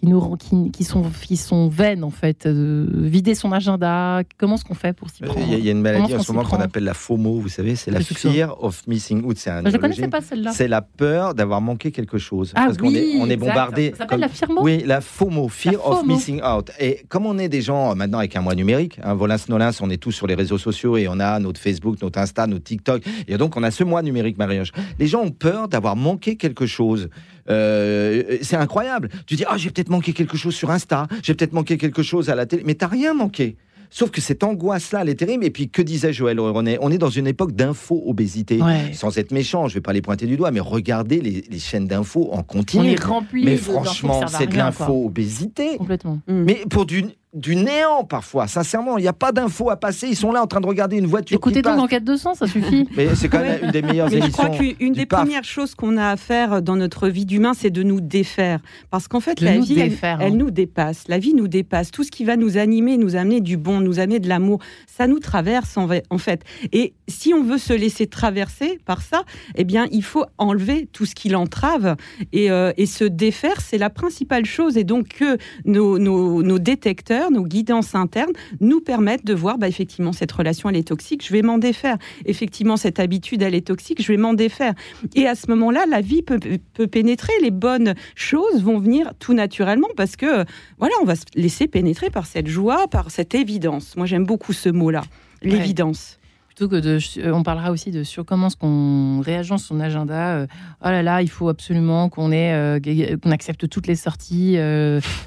[0.00, 2.46] qui, nous, qui, qui, sont, qui sont vaines, en fait.
[2.46, 5.82] Euh, vider son agenda, comment est-ce qu'on fait pour s'y prendre Il y, a une
[5.82, 9.24] maladie en ce moment qu'on appelle la FOMO, vous savez, c'est la Fear of Missing
[9.24, 9.36] Out.
[9.46, 10.52] Un Je ne connaissais pas celle-là.
[10.52, 12.52] C'est la peur d'avoir manqué quelque chose.
[12.54, 13.90] Ah, parce oui, qu'on est, on est bombardé.
[13.90, 16.70] Ça s'appelle la FIRMO Oui, la FOMO, Fear of Missing Out.
[16.78, 19.72] Et comme on est des gens, euh, maintenant avec un mois numérique, hein, Volins Nolins,
[19.80, 22.64] on est tous sur les réseaux sociaux et on a notre Facebook, notre Insta, notre
[22.64, 23.02] TikTok.
[23.28, 24.60] Et donc, on a ce mois numérique, marie
[24.98, 27.10] Les gens ont peur d'avoir manqué quelque chose.
[27.50, 29.08] Euh, c'est incroyable.
[29.26, 32.30] Tu dis, ah, j'ai peut-être manqué quelque chose sur Insta, j'ai peut-être manqué quelque chose
[32.30, 33.56] à la télé, mais t'as rien manqué.
[33.92, 35.44] Sauf que cette angoisse-là, elle est terrible.
[35.44, 38.60] Et puis, que disait Joël René On est dans une époque d'info-obésité.
[38.92, 41.88] Sans être méchant, je ne vais pas les pointer du doigt, mais regardez les, chaînes
[41.88, 42.82] d'infos en continu.
[42.82, 45.76] On est rempli Mais franchement, c'est de l'info-obésité.
[45.76, 46.20] Complètement.
[46.28, 48.48] Mais pour du, du néant parfois.
[48.48, 50.08] Sincèrement, il n'y a pas d'infos à passer.
[50.08, 51.36] Ils sont là en train de regarder une voiture.
[51.36, 52.88] Écoutez donc en 4 200, ça suffit.
[52.96, 54.42] Mais c'est quand même une des meilleures Mais émissions.
[54.42, 57.70] Je crois qu'une des premières choses qu'on a à faire dans notre vie d'humain, c'est
[57.70, 58.60] de nous défaire.
[58.90, 60.30] Parce qu'en fait, la vie, elle, hein.
[60.30, 61.04] nous dépasse.
[61.06, 61.92] La vie nous dépasse.
[61.92, 65.06] Tout ce qui va nous animer, nous amener du bon, nous amener de l'amour, ça
[65.06, 66.42] nous traverse en fait.
[66.72, 71.06] Et si on veut se laisser traverser par ça, eh bien, il faut enlever tout
[71.06, 71.96] ce qui l'entrave
[72.32, 73.60] et, euh, et, se défaire.
[73.60, 74.76] C'est la principale chose.
[74.76, 79.68] Et donc que nos, nos, nos détecteurs nos guidances internes nous permettent de voir, bah,
[79.68, 81.98] effectivement, cette relation, elle est toxique, je vais m'en défaire.
[82.24, 84.74] Effectivement, cette habitude, elle est toxique, je vais m'en défaire.
[85.14, 86.38] Et à ce moment-là, la vie peut,
[86.86, 90.44] pénétrer, les bonnes choses vont venir tout naturellement parce que,
[90.78, 93.96] voilà, on va se laisser pénétrer par cette joie, par cette évidence.
[93.96, 95.02] Moi, j'aime beaucoup ce mot-là,
[95.42, 96.19] l'évidence
[96.62, 100.36] euh, on parlera aussi de sur comment qu'on réagence son agenda.
[100.36, 100.46] Euh,
[100.84, 102.78] oh là là, il faut absolument qu'on euh,
[103.22, 104.58] qu'on accepte toutes les sorties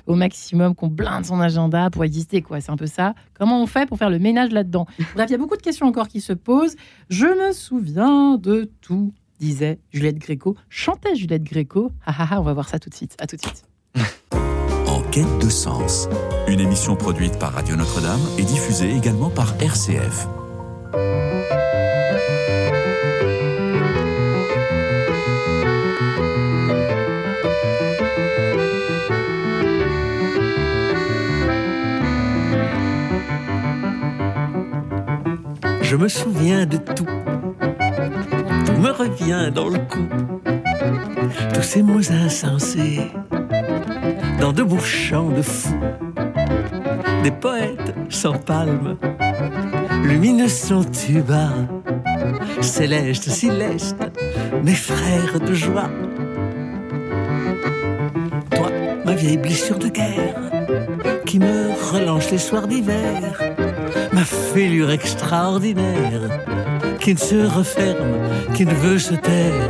[0.06, 2.62] au maximum, qu'on blinde son agenda pour exister, quoi.
[2.62, 3.14] C'est un peu ça.
[3.38, 4.86] Comment on fait pour faire le ménage là-dedans?
[5.16, 6.76] Bref, il y a beaucoup de questions encore qui se posent.
[7.10, 10.56] Je me souviens de tout, disait Juliette Gréco.
[10.70, 11.92] Chantait Juliette Gréco.
[12.06, 13.16] Ah, on va voir ça tout de suite.
[13.20, 13.64] À tout de suite.
[14.88, 16.08] en quête de sens.
[16.48, 20.28] Une émission produite par Radio Notre-Dame et diffusée également par RCF.
[35.94, 37.06] Je me souviens de tout.
[38.82, 40.08] me revient dans le cou.
[41.54, 43.12] Tous ces mots insensés,
[44.39, 45.80] dans de beaux de fous,
[47.22, 48.98] des poètes sans palme,
[50.04, 51.50] lumineux son tuba,
[52.60, 54.02] céleste, céleste,
[54.64, 55.91] mes frères de joie.
[58.50, 58.70] Toi,
[59.06, 60.41] ma vieille blessure de guerre,
[61.28, 63.53] qui me relance les soirs d'hiver,
[64.26, 66.22] fêlure extraordinaire,
[67.00, 68.18] qui ne se referme,
[68.54, 69.70] qui ne veut se taire,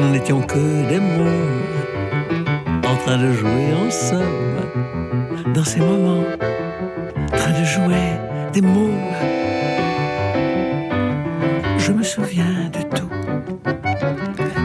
[0.00, 1.60] nous n'étions que des mots
[2.86, 5.52] en train de jouer ensemble.
[5.54, 6.24] Dans ces moments,
[7.32, 8.18] en train de jouer
[8.52, 8.98] des mots.
[11.78, 13.10] Je me souviens de tout,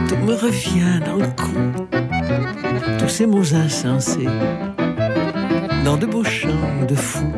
[0.08, 1.56] tout me revient dans le cou,
[2.98, 4.28] tous ces mots insensés,
[5.84, 7.32] dans de beaux chants de fous,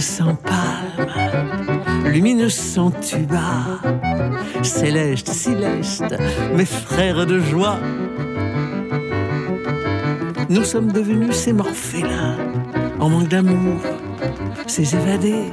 [0.00, 1.08] sans palme,
[2.06, 3.80] lumineux sans tuba,
[4.62, 6.14] céleste, céleste,
[6.56, 7.78] mes frères de joie.
[10.48, 12.36] Nous sommes devenus ces morphélins,
[12.98, 13.80] en manque d'amour,
[14.66, 15.52] ces évadés,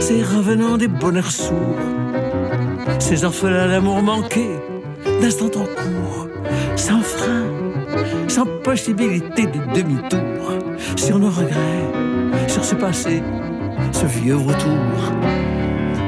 [0.00, 1.78] ces revenants des bonheurs sourds,
[2.98, 4.48] ces orphelins d'amour manqué,
[5.20, 6.28] d'instant en cours,
[6.76, 7.44] sans frein,
[8.28, 10.54] sans possibilité de demi-tour,
[10.96, 12.11] sur nos regrets,
[12.48, 13.22] sur ce passé,
[13.92, 14.78] ce vieux retour.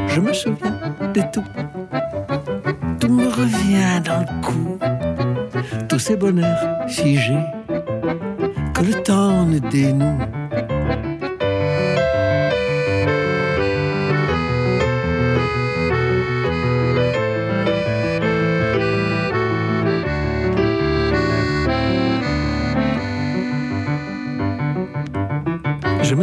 [0.08, 0.78] Je me souviens
[1.12, 1.44] de tout,
[3.00, 4.44] tout me revient dans le
[5.88, 7.46] tous ces bonheurs figés
[8.74, 10.33] que le temps ne dénoue.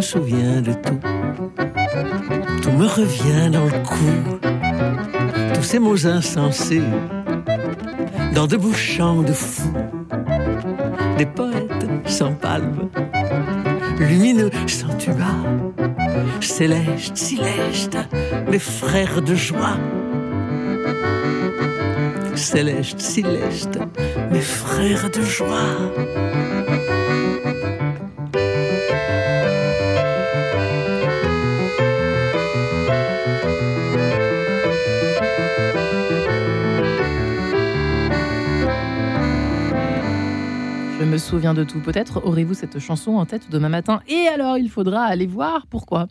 [0.02, 1.00] Me souviens de tout,
[2.64, 4.40] tout me revient dans le cou,
[5.54, 6.82] tous ces mots insensés,
[8.34, 9.72] dans de beaux chants de fous,
[11.20, 12.90] des poètes sans palme,
[14.00, 15.36] lumineux sans tuba,
[16.40, 18.00] céleste, céleste,
[18.50, 19.78] mes frères de joie.
[22.34, 23.78] Céleste, céleste,
[24.32, 25.78] mes frères de joie.
[41.22, 41.80] Me souviens de tout.
[41.80, 44.02] Peut-être aurez-vous cette chanson en tête demain matin.
[44.08, 46.08] Et alors, il faudra aller voir pourquoi.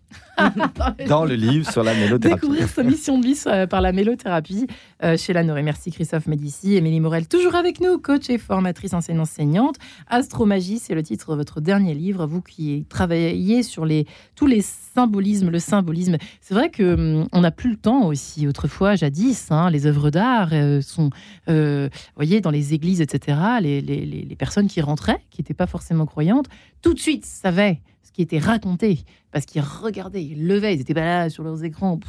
[1.09, 2.41] Dans le livre sur la mélothérapie.
[2.41, 4.67] Découvrir sa mission de vie euh, par la mélothérapie
[5.03, 6.77] euh, chez la Merci Christophe Médici.
[6.77, 9.77] Émilie Morel, toujours avec nous, coach et formatrice enseignante-enseignante.
[10.09, 12.27] Astromagie, c'est le titre de votre dernier livre.
[12.27, 16.17] Vous qui travaillez sur les, tous les symbolismes, le symbolisme.
[16.41, 18.47] C'est vrai que hum, on n'a plus le temps aussi.
[18.47, 21.11] Autrefois, jadis, hein, les œuvres d'art euh, sont,
[21.47, 23.39] vous voyez, dans les églises, etc.
[23.61, 26.47] Les, les, les personnes qui rentraient, qui n'étaient pas forcément croyantes,
[26.83, 30.95] tout de suite savaient ce qui était raconté parce qu'ils regardaient, ils levaient, ils n'étaient
[30.95, 32.01] pas là sur leurs écrans,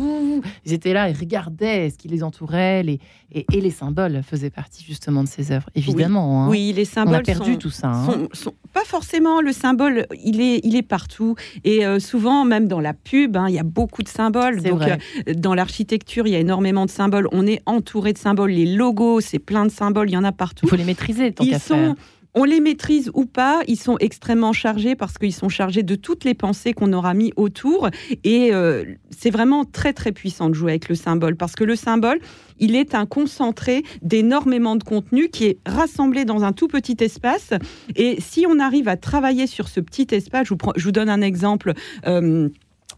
[0.65, 2.99] ils étaient là, ils regardaient ce qui les entourait, les,
[3.31, 6.49] et, les symboles faisaient partie justement de ces œuvres, évidemment.
[6.49, 6.75] Oui, hein.
[6.75, 7.15] les symboles.
[7.15, 7.91] On a perdu tout ça.
[7.91, 8.27] Hein.
[8.33, 12.79] Sont, pas forcément le symbole, il est, il est partout, et euh, souvent même dans
[12.79, 14.61] la pub, hein, il y a beaucoup de symboles.
[14.63, 14.97] Donc euh,
[15.35, 17.27] dans l'architecture, il y a énormément de symboles.
[17.31, 20.31] On est entouré de symboles, les logos, c'est plein de symboles, il y en a
[20.31, 20.65] partout.
[20.65, 21.93] Il faut les maîtriser tant qu'à faire
[22.33, 26.23] on les maîtrise ou pas, ils sont extrêmement chargés parce qu'ils sont chargés de toutes
[26.23, 27.89] les pensées qu'on aura mis autour.
[28.23, 31.75] Et euh, c'est vraiment très très puissant de jouer avec le symbole parce que le
[31.75, 32.19] symbole,
[32.59, 37.51] il est un concentré d'énormément de contenu qui est rassemblé dans un tout petit espace.
[37.95, 41.73] Et si on arrive à travailler sur ce petit espace, je vous, donne un exemple.
[42.05, 42.49] Euh,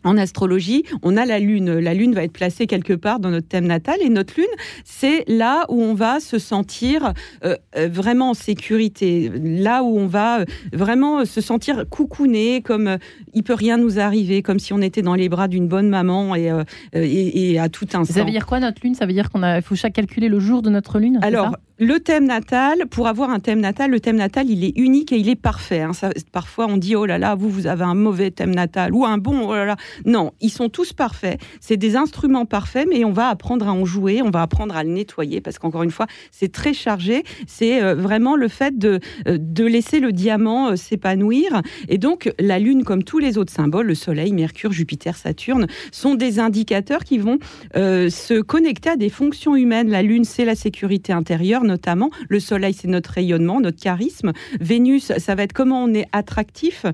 [0.03, 1.79] en astrologie, on a la Lune.
[1.79, 4.45] La Lune va être placée quelque part dans notre thème natal et notre Lune,
[4.83, 10.07] c'est là où on va se sentir euh, euh, vraiment en sécurité, là où on
[10.07, 12.97] va euh, vraiment se sentir coucouné, comme
[13.33, 16.35] il peut rien nous arriver, comme si on était dans les bras d'une bonne maman
[16.35, 16.51] et,
[16.93, 18.13] et, à tout instant.
[18.13, 18.95] Ça veut dire quoi notre Lune?
[18.95, 21.99] Ça veut dire qu'on a, faut chaque calculer le jour de notre Lune Alors, le
[21.99, 25.27] thème natal, pour avoir un thème natal, le thème natal, il est unique et il
[25.27, 25.81] est parfait.
[25.81, 25.91] Hein.
[26.31, 29.17] parfois, on dit, oh là là, vous, vous avez un mauvais thème natal ou un
[29.17, 29.75] bon, oh là là.
[30.05, 31.39] Non, ils sont tous parfaits.
[31.59, 34.83] C'est des instruments parfaits, mais on va apprendre à en jouer, on va apprendre à
[34.83, 37.23] le nettoyer, parce qu'encore une fois, c'est très chargé.
[37.47, 41.61] C'est euh, vraiment le fait de, euh, de laisser le diamant euh, s'épanouir.
[41.89, 46.15] Et donc, la Lune, comme tous les autres symboles, le Soleil, Mercure, Jupiter, Saturne, sont
[46.15, 47.39] des indicateurs qui vont
[47.73, 49.89] se connecter à des fonctions humaines.
[49.89, 52.09] La Lune, c'est la sécurité intérieure notamment.
[52.29, 54.31] Le Soleil, c'est notre rayonnement, notre charisme.
[54.59, 56.85] Vénus, ça va être comment on est attractif,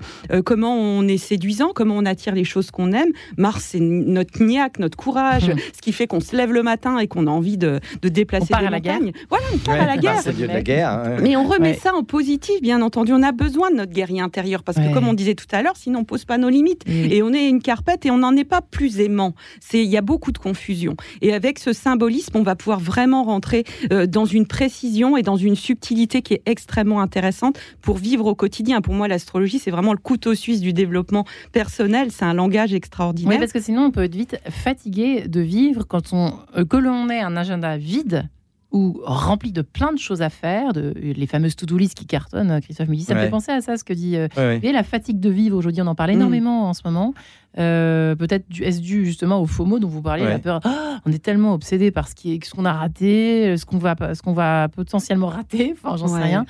[0.46, 3.12] comment on est séduisant, comment on attire les choses qu'on qu'on aime.
[3.38, 5.56] Mars, c'est notre niaque, notre courage, mmh.
[5.76, 8.70] ce qui fait qu'on se lève le matin et qu'on a envie de, déplacer on
[8.70, 9.00] la guerre.
[9.30, 10.22] Voilà, on part à la guerre.
[10.22, 11.18] C'est de la guerre.
[11.22, 13.14] Mais on remet ça en positif, bien entendu.
[13.14, 15.78] On a besoin de notre guerrier intérieur parce que, comme on disait tout à l'heure,
[15.78, 16.84] sinon on pose pas nos limites.
[16.88, 19.34] Et on est une carpette et on n'en est pas plus aimant.
[19.74, 20.96] Il y a beaucoup de confusion.
[21.22, 25.36] Et avec ce symbolisme, on va pouvoir vraiment rentrer euh, dans une précision et dans
[25.36, 28.82] une subtilité qui est extrêmement intéressante pour vivre au quotidien.
[28.82, 32.12] Pour moi, l'astrologie, c'est vraiment le couteau suisse du développement personnel.
[32.12, 33.32] C'est un langage extraordinaire.
[33.32, 36.78] Oui, parce que sinon, on peut être vite fatigué de vivre quand on, euh, que
[36.78, 38.28] l'on ait un agenda vide
[38.72, 42.52] ou rempli de plein de choses à faire, de, les fameuses to-do list qui cartonnent,
[42.52, 44.16] euh, Christophe me dit, ça me fait penser à ça, ce que dit...
[44.16, 44.28] Euh,
[44.62, 46.16] la fatigue de vivre, aujourd'hui, on en parle mm.
[46.16, 47.14] énormément en ce moment.
[47.58, 50.62] Euh, peut-être est-ce dû justement au FOMO dont vous parliez, la peur.
[50.64, 52.14] Ah, on est tellement obsédé par ce
[52.52, 56.46] qu'on a raté, ce qu'on va, ce qu'on va potentiellement rater, enfin j'en sais rien.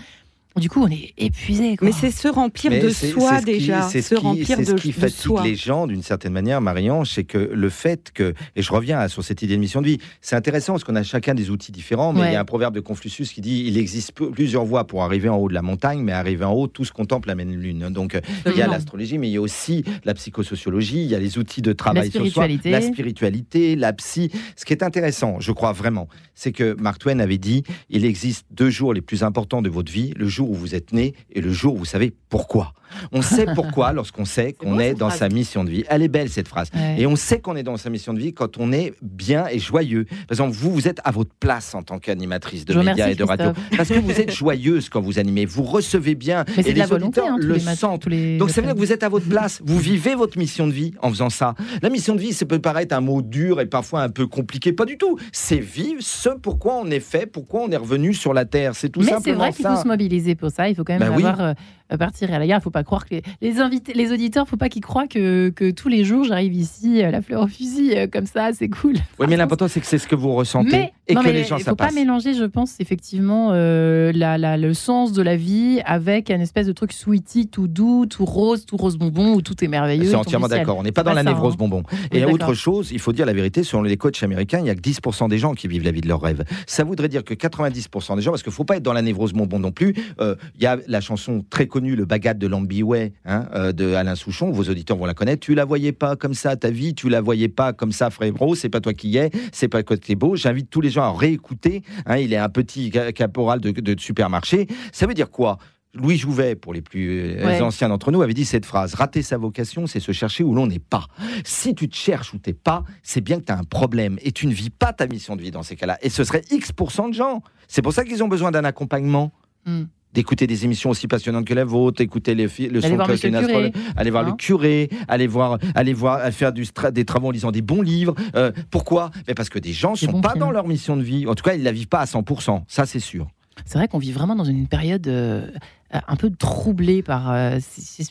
[0.60, 1.78] Du coup, on est épuisé.
[1.82, 3.84] Mais c'est se remplir de soi déjà.
[3.84, 7.38] C'est se remplir de, ce qui fatigue les gens d'une certaine manière, Marion, c'est que
[7.38, 10.74] le fait que, et je reviens sur cette idée de mission de vie, c'est intéressant
[10.74, 13.32] parce qu'on a chacun des outils différents, mais il y a un proverbe de Confucius
[13.32, 16.46] qui dit il existe plusieurs voies pour arriver en haut de la montagne, mais arriver
[16.46, 17.90] en haut, tous contemplent la même lune.
[17.90, 21.16] Donc euh, il y a l'astrologie, mais il y a aussi la psychosociologie, il y
[21.16, 24.32] a les outils de travail sur soi, la spiritualité, la psy.
[24.56, 28.46] Ce qui est intéressant, je crois vraiment, c'est que Mark Twain avait dit il existe
[28.52, 31.42] deux jours les plus importants de votre vie, le jour où vous êtes né et
[31.42, 32.74] le jour où vous savez pourquoi.
[33.12, 35.84] On sait pourquoi lorsqu'on sait qu'on est, dans sa mission de vie.
[35.90, 36.70] Elle est belle cette phrase.
[36.98, 39.60] Et on sait qu'on est dans sa mission de vie quand on est bien et
[39.60, 40.06] joyeux.
[40.06, 43.24] Par exemple, vous, vous êtes à votre place en tant qu'animatrice de médias et de
[43.24, 43.52] radio.
[43.78, 45.46] Parce que vous êtes joyeuse quand vous animez.
[45.46, 46.46] Vous recevez bien.
[46.58, 48.10] et les auditeurs hein, le sentent.
[48.38, 49.62] Donc ça veut dire que vous êtes à votre place.
[49.64, 51.56] Vous vivez votre mission de vie en faisant ça.
[51.82, 54.74] La mission de vie, ça peut paraître un mot dur et parfois un peu compliqué.
[54.74, 55.18] Pas du tout.
[55.32, 58.76] C'est vivre ce pourquoi on est fait, pourquoi on est revenu sur la Terre.
[58.76, 60.70] C'est tout Mais simplement c'est vrai qu'il faut se mobiliser pour ça.
[60.70, 61.42] Il faut quand même bah avoir...
[61.42, 61.54] Euh,
[61.98, 62.60] partir à la gare.
[62.60, 65.72] Il faut pas croire que les, invités, les auditeurs, faut pas qu'ils croient que, que,
[65.72, 68.96] tous les jours j'arrive ici, euh, la fleur au fusil, euh, comme ça, c'est cool.
[69.20, 71.64] Oui, mais l'important c'est que c'est ce que vous ressentez et que les gens Il
[71.64, 76.30] faut pas mélanger, je pense, effectivement, euh, la, la, le sens de la vie avec
[76.30, 79.68] un espèce de truc sweetie, tout doux, tout rose, tout rose bonbon, où tout est
[79.68, 80.10] merveilleux.
[80.10, 80.78] C'est entièrement d'accord.
[80.78, 81.58] On n'est pas dans la névrose hein.
[81.60, 81.84] bonbon.
[82.12, 84.76] Et autre chose, il faut dire la vérité, selon les coachs américains, il y a
[84.76, 86.44] que 10% des gens qui vivent la vie de leur rêve.
[86.68, 89.34] Ça voudrait dire que 90% des gens, parce qu'il faut pas être dans la névrose
[89.34, 89.96] bonbon non plus.
[90.20, 94.16] Il y a la chanson très connue, le bagat de Lambiway hein, euh, de Alain
[94.16, 95.40] Souchon, vos auditeurs vont la connaître.
[95.40, 98.56] Tu la voyais pas comme ça ta vie, tu la voyais pas comme ça frérot,
[98.56, 100.36] c'est pas toi qui y es, c'est pas que es beau.
[100.36, 101.84] J'invite tous les gens à réécouter.
[102.06, 104.68] Hein, il est un petit caporal de, supermarché.
[104.92, 105.58] Ça veut dire quoi?
[105.96, 109.38] Louis Jouvet, pour les plus euh, anciens d'entre nous, avait dit cette phrase Rater sa
[109.38, 111.08] vocation, c'est se chercher où l'on n'est pas.
[111.44, 114.32] Si tu te cherches où t'es pas, c'est bien que tu as un problème et
[114.32, 115.98] tu ne vis pas ta mission de vie dans ces cas-là.
[116.02, 117.42] Et ce serait X% de gens.
[117.68, 119.32] C'est pour ça qu'ils ont besoin d'un accompagnement.
[119.66, 124.10] Hmm d'écouter des émissions aussi passionnantes que la vôtre, écouter les, le son de aller
[124.10, 127.62] voir le hein curé, aller voir, aller voir, faire du, des travaux en lisant des
[127.62, 128.16] bons livres.
[128.36, 129.12] Euh, pourquoi?
[129.28, 131.28] Mais Parce que des gens ne sont pas dans leur mission de vie.
[131.28, 132.64] En tout cas, ils ne la vivent pas à 100%.
[132.68, 133.28] Ça, c'est sûr.
[133.66, 135.48] C'est vrai qu'on vit vraiment dans une période euh,
[135.92, 137.58] un peu troublé par euh,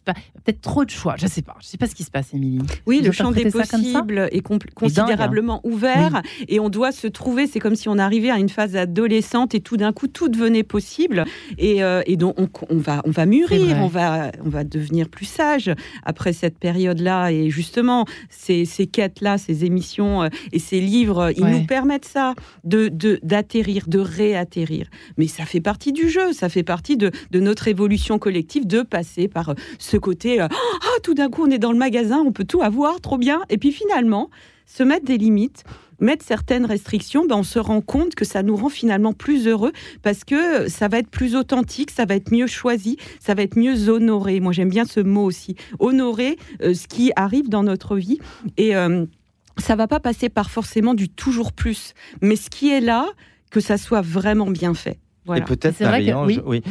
[0.05, 1.15] peut-être trop de choix.
[1.17, 1.57] Je sais pas.
[1.61, 2.61] Je sais pas ce qui se passe, Émilie.
[2.87, 5.69] Oui, le champ des possibles est considérablement hein.
[5.69, 7.47] ouvert et on doit se trouver.
[7.47, 10.65] C'est comme si on arrivait à une phase adolescente et tout d'un coup tout devenait
[10.65, 11.25] possible
[11.57, 12.35] et, euh, et donc
[12.71, 15.71] on, va on va mûrir, on va on va devenir plus sage
[16.05, 21.47] après cette période-là et justement ces, ces quêtes-là, ces émissions euh, et ces livres, ils
[21.47, 22.89] nous permettent ça de
[23.23, 24.87] d'atterrir, de, de réatterrir.
[25.17, 28.83] Mais ça fait partie du jeu, ça fait partie de, de notre évolution collective de
[28.83, 32.19] passer par euh, ce côté euh, ah tout d'un coup on est dans le magasin,
[32.25, 33.43] on peut tout avoir, trop bien.
[33.51, 34.31] Et puis finalement,
[34.67, 35.65] se mettre des limites,
[36.01, 39.73] mettre certaines restrictions, ben on se rend compte que ça nous rend finalement plus heureux
[40.03, 43.57] parce que ça va être plus authentique, ça va être mieux choisi, ça va être
[43.57, 44.41] mieux honoré.
[44.41, 48.19] Moi j'aime bien ce mot aussi, honorer euh, ce qui arrive dans notre vie
[48.57, 48.73] et
[49.59, 53.07] ça va pas passer par forcément du toujours plus, mais ce qui est là,
[53.51, 54.99] que ça soit vraiment bien fait.
[55.37, 55.77] Et peut-être,
[56.27, 56.63] oui, oui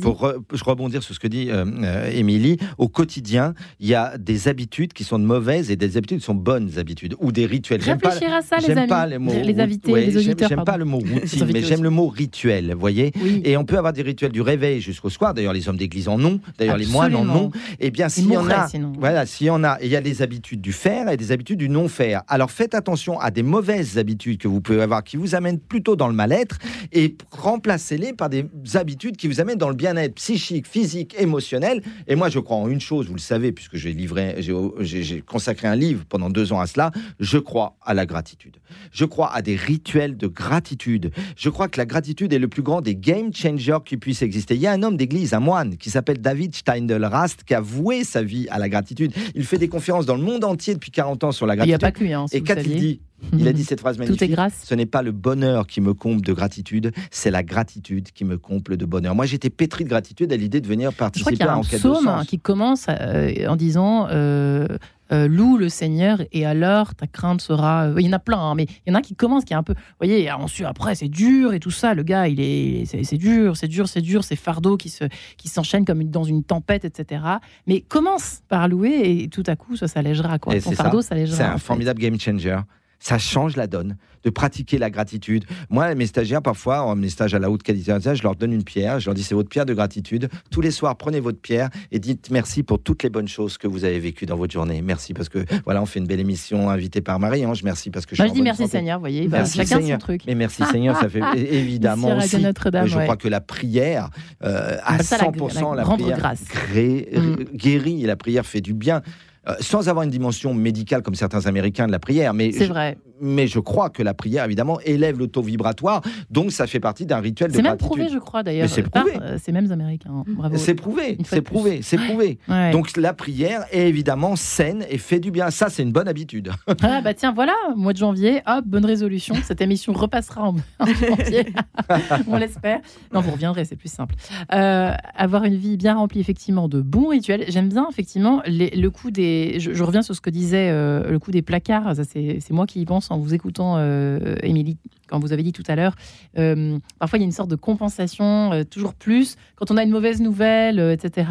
[0.00, 4.18] pour je rebondir sur ce que dit euh, euh, Émilie, au quotidien, il y a
[4.18, 7.46] des habitudes qui sont de mauvaises et des habitudes qui sont bonnes habitudes ou des
[7.46, 7.82] rituels.
[7.82, 10.48] J'aime pas, à ça, les, pas les, mots, les invités, les auditeurs.
[10.48, 13.12] J'aime pas le mot routine, mais j'aime le mot rituel, vous voyez
[13.44, 15.34] Et on peut avoir des rituels du réveil jusqu'au soir.
[15.34, 16.40] D'ailleurs, les hommes d'église en ont.
[16.58, 17.50] D'ailleurs, les moines en ont.
[17.80, 20.00] Et eh bien, s'il y en a, voilà, s'il y en a, il y a
[20.00, 22.22] des habitudes du faire et des habitudes du non faire.
[22.28, 25.96] Alors, faites attention à des mauvaises habitudes que vous pouvez avoir qui vous amènent plutôt
[25.96, 26.58] dans le mal-être
[26.92, 31.82] et remplacez-les par des habitudes qui vous amènent dans le bien-être psychique, physique, émotionnel.
[32.06, 35.68] Et moi, je crois en une chose, vous le savez, puisque j'ai livré, j'ai consacré
[35.68, 36.90] un livre pendant deux ans à cela.
[37.20, 38.56] Je crois à la gratitude.
[38.92, 41.10] Je crois à des rituels de gratitude.
[41.36, 44.54] Je crois que la gratitude est le plus grand des game changers qui puissent exister.
[44.54, 48.04] Il y a un homme d'église, un moine, qui s'appelle David Steindl-Rast, qui a voué
[48.04, 49.12] sa vie à la gratitude.
[49.34, 51.68] Il fait des conférences dans le monde entier depuis 40 ans sur la gratitude.
[51.68, 53.00] Il n'y a pas que lui, hein, Et quand il dit
[53.32, 54.18] il a dit cette phrase magnifique.
[54.18, 54.62] Tout est grâce.
[54.64, 58.38] Ce n'est pas le bonheur qui me comble de gratitude, c'est la gratitude qui me
[58.38, 59.14] comble de bonheur.
[59.14, 61.94] Moi, j'étais pétri de gratitude à l'idée de venir participer Je crois à Enquête de
[61.94, 62.26] sens.
[62.26, 64.66] qui commence euh, en disant euh,
[65.12, 67.90] euh, loue le Seigneur et alors ta crainte sera.
[67.96, 69.56] Il y en a plein, hein, mais il y en a qui commence qui est
[69.56, 69.74] un peu.
[69.74, 71.94] Vous voyez, ensuite après c'est dur et tout ça.
[71.94, 75.04] Le gars, il est, c'est dur, c'est dur, c'est dur, c'est fardeau qui se,
[75.36, 77.22] qui s'enchaînent comme dans une tempête, etc.
[77.66, 80.58] Mais commence par louer et tout à coup ça s'allégera quoi.
[80.60, 81.36] Ton fardeau s'allégera.
[81.36, 82.58] C'est un formidable game changer
[82.98, 85.44] ça change la donne de pratiquer la gratitude.
[85.70, 88.64] Moi, mes stagiaires, parfois, en mes stages à la haute qualité, je leur donne une
[88.64, 90.28] pierre, je leur dis c'est votre pierre de gratitude.
[90.50, 93.68] Tous les soirs, prenez votre pierre et dites merci pour toutes les bonnes choses que
[93.68, 94.82] vous avez vécues dans votre journée.
[94.82, 97.62] Merci parce que voilà, on fait une belle émission invitée par Marie-Ange.
[97.62, 100.00] Merci parce que je, Moi, je dis merci Seigneur, vous voyez, merci chacun Seigneur.
[100.00, 100.22] son truc.
[100.26, 102.40] Mais merci Seigneur, ça fait évidemment aussi.
[102.40, 104.10] Je crois que la prière,
[104.42, 106.42] euh, à 100%, la, prière grâce.
[106.74, 107.44] Mm.
[107.54, 109.02] guérit la prière fait du bien.
[109.48, 112.34] Euh, sans avoir une dimension médicale comme certains Américains de la prière.
[112.34, 112.98] Mais c'est vrai.
[113.20, 117.06] Mais je crois que la prière, évidemment, élève le taux vibratoire, donc ça fait partie
[117.06, 117.56] d'un rituel de.
[117.56, 118.68] C'est même prouvé, je crois, d'ailleurs.
[118.68, 119.12] C'est prouvé.
[119.22, 120.24] Euh, ces mêmes Américains.
[120.26, 120.56] Bravo.
[120.56, 122.38] C'est prouvé, c'est prouvé, c'est prouvé.
[122.72, 125.50] Donc la prière est évidemment saine et fait du bien.
[125.50, 126.50] Ça, c'est une bonne habitude.
[126.82, 129.34] ah bah tiens, voilà, mois de janvier, hop, bonne résolution.
[129.44, 131.46] Cette émission repassera en, janvier,
[132.26, 132.80] on l'espère.
[133.12, 134.14] Non, vous reviendrez, c'est plus simple.
[134.52, 137.44] Euh, avoir une vie bien remplie, effectivement, de bons rituels.
[137.48, 139.58] J'aime bien, effectivement, le coup des...
[139.58, 141.94] Je, reviens sur ce que disait le coup des placards.
[141.96, 144.78] C'est moi qui y pense en vous écoutant, euh, Émilie,
[145.08, 145.94] quand vous avez dit tout à l'heure.
[146.38, 149.36] Euh, parfois, il y a une sorte de compensation, euh, toujours plus.
[149.56, 151.30] Quand on a une mauvaise nouvelle, etc.,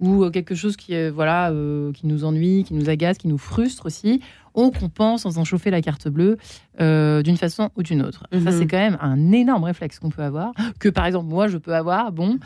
[0.00, 1.52] ou quelque chose qui, voilà,
[1.94, 4.20] qui nous ennuie, qui nous agace, qui nous frustre aussi,
[4.52, 6.38] on compense en faisant chauffer la carte bleue
[6.80, 8.26] d'une façon ou d'une autre.
[8.32, 8.50] Ça, mhm.
[8.50, 11.72] c'est quand même un énorme réflexe qu'on peut avoir, que par exemple, moi, je peux
[11.72, 12.10] avoir.
[12.10, 12.40] Bon.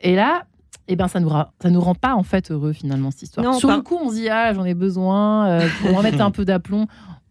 [0.00, 0.46] Et là,
[0.88, 3.54] eh ben ça nous ça nous rend pas en fait heureux finalement cette histoire.
[3.54, 6.86] Sur le coup, on se dit ah j'en ai besoin pour remettre un peu d'aplomb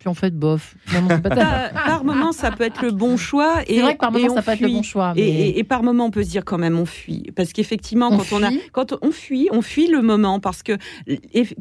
[0.07, 0.75] en fait, bof.
[1.85, 3.55] par, moment, ça peut être le bon choix.
[3.67, 5.13] C'est vrai que par moment, ça peut être le bon choix.
[5.15, 7.31] Et, par moment, on peut se dire quand même, on fuit.
[7.35, 10.39] Parce qu'effectivement, quand on a, quand on fuit, on fuit le moment.
[10.39, 10.77] Parce que,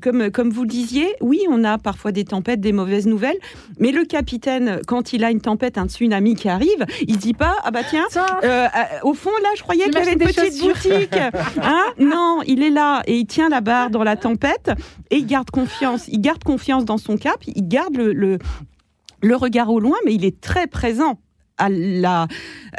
[0.00, 3.38] comme, comme vous le disiez, oui, on a parfois des tempêtes, des mauvaises nouvelles.
[3.78, 7.56] Mais le capitaine, quand il a une tempête, un tsunami qui arrive, il dit pas,
[7.64, 8.68] ah bah tiens, euh, euh,
[9.02, 11.18] au fond, là, je croyais qu'il y avait des petites boutiques.
[11.62, 11.84] Hein?
[11.98, 14.70] Non, il est là et il tient la barre dans la tempête
[15.10, 16.08] et il garde confiance.
[16.08, 18.31] Il garde confiance dans son cap, il garde le le,
[19.36, 21.18] regard au loin, mais il est très présent
[21.62, 22.26] à la,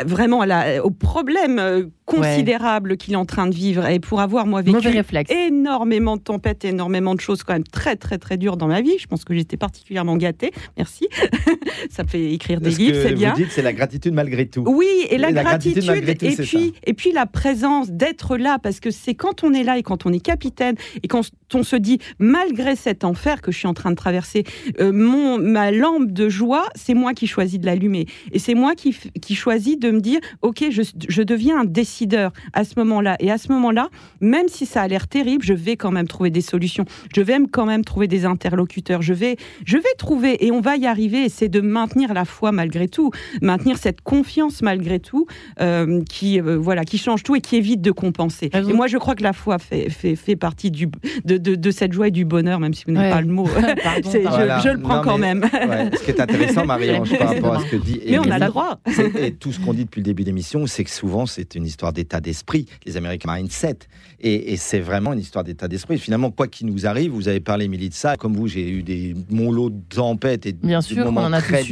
[0.05, 3.85] vraiment à la, au problème euh, considérable qu'il est en train de vivre.
[3.87, 4.89] Et pour avoir, moi, vécu
[5.29, 8.97] énormément de tempêtes, énormément de choses quand même très, très, très dures dans ma vie,
[8.99, 10.51] je pense que j'étais particulièrement gâtée.
[10.77, 11.07] Merci.
[11.89, 13.33] ça me fait écrire des livres, c'est bien.
[13.33, 14.63] Vous dites c'est la gratitude malgré tout.
[14.67, 15.83] Oui, et, la, gratitude,
[16.21, 19.77] et, puis, et puis la présence d'être là, parce que c'est quand on est là
[19.77, 21.21] et quand on est capitaine et quand
[21.53, 24.43] on se dit, malgré cet enfer que je suis en train de traverser,
[24.79, 28.07] euh, mon, ma lampe de joie, c'est moi qui choisis de l'allumer.
[28.31, 32.31] Et c'est moi qui, qui choisis de me dire, OK, je, je deviens un décideur
[32.53, 33.15] à ce moment-là.
[33.19, 33.89] Et à ce moment-là,
[34.21, 36.85] même si ça a l'air terrible, je vais quand même trouver des solutions.
[37.15, 39.01] Je vais quand même trouver des interlocuteurs.
[39.01, 41.25] Je vais, je vais trouver et on va y arriver.
[41.25, 43.11] Et c'est de maintenir la foi malgré tout,
[43.41, 45.25] maintenir cette confiance malgré tout,
[45.59, 48.49] euh, qui euh, voilà, qui change tout et qui évite de compenser.
[48.53, 50.87] Et moi, je crois que la foi fait, fait, fait partie du,
[51.25, 53.45] de, de, cette joie et du bonheur, même si vous n'avez pas le mot.
[53.57, 55.43] je, le prends quand même.
[55.43, 57.99] ce qui est intéressant, Marie-Ange, par rapport à ce que dit.
[58.07, 58.79] Mais on a le droit.
[59.19, 61.65] Et tout ce qu'on dit depuis le début de l'émission, c'est que souvent, c'est une
[61.65, 63.79] histoire d'état d'esprit, les Américains mindset.
[64.19, 65.97] Et, et c'est vraiment une histoire d'état d'esprit.
[65.97, 68.15] Finalement, quoi qu'il nous arrive, vous avez parlé, Émilie, de ça.
[68.15, 71.41] Comme vous, j'ai eu des mon lot de tempêtes et Bien sûr, moments en a
[71.41, 71.63] très.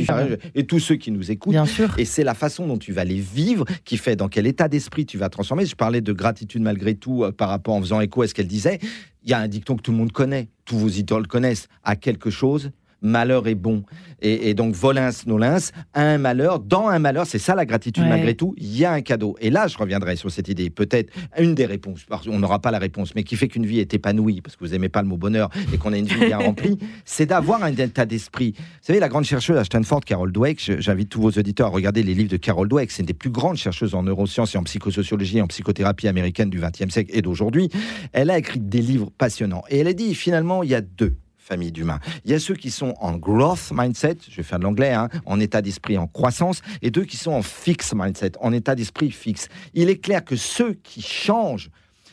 [0.56, 1.54] Et tous ceux qui nous écoutent.
[1.54, 1.98] Bien sûr.
[1.98, 5.06] Et c'est la façon dont tu vas les vivre qui fait dans quel état d'esprit
[5.06, 5.66] tu vas transformer.
[5.66, 8.48] Je parlais de gratitude malgré tout euh, par rapport en faisant écho à ce qu'elle
[8.48, 8.80] disait.
[9.24, 11.68] Il y a un dicton que tout le monde connaît, tous vos idoles connaissent.
[11.84, 12.72] À quelque chose,
[13.02, 13.84] malheur est bon.
[14.24, 15.58] Et, donc, volins, nolins,
[15.96, 19.02] un malheur, dans un malheur, c'est ça la gratitude malgré tout, il y a un
[19.02, 19.36] cadeau.
[19.42, 22.78] Et là, je reviendrai sur cette idée, peut-être une des réponses, on n'aura pas la
[22.78, 25.18] réponse, mais qui fait qu'une vie est épanouie, parce que vous n'aimez pas le mot
[25.18, 28.54] bonheur, et qu'on a une vie bien remplie, c'est d'avoir un état d'esprit.
[28.58, 32.04] Vous savez, la grande chercheuse à Stanford, Carol Dweck, j'invite tous vos auditeurs à regarder
[32.04, 34.64] les livres de Carol Dweck, c'est une des plus grandes chercheuses en neurosciences et en
[34.64, 37.70] psychosociologie et en psychothérapie américaine du XXe siècle et d'aujourd'hui.
[38.14, 39.64] Elle a écrit des livres passionnants.
[39.70, 41.16] Et elle a dit, finalement, il y a deux
[41.58, 42.00] d'humains.
[42.26, 45.10] Il y a ceux qui sont en growth mindset, je vais faire de l'anglais, hein,
[45.26, 49.12] en état d'esprit en croissance, et deux qui sont en fixed mindset, en état d'esprit
[49.12, 49.48] fixe.
[49.74, 51.70] Il est clair que ceux qui changent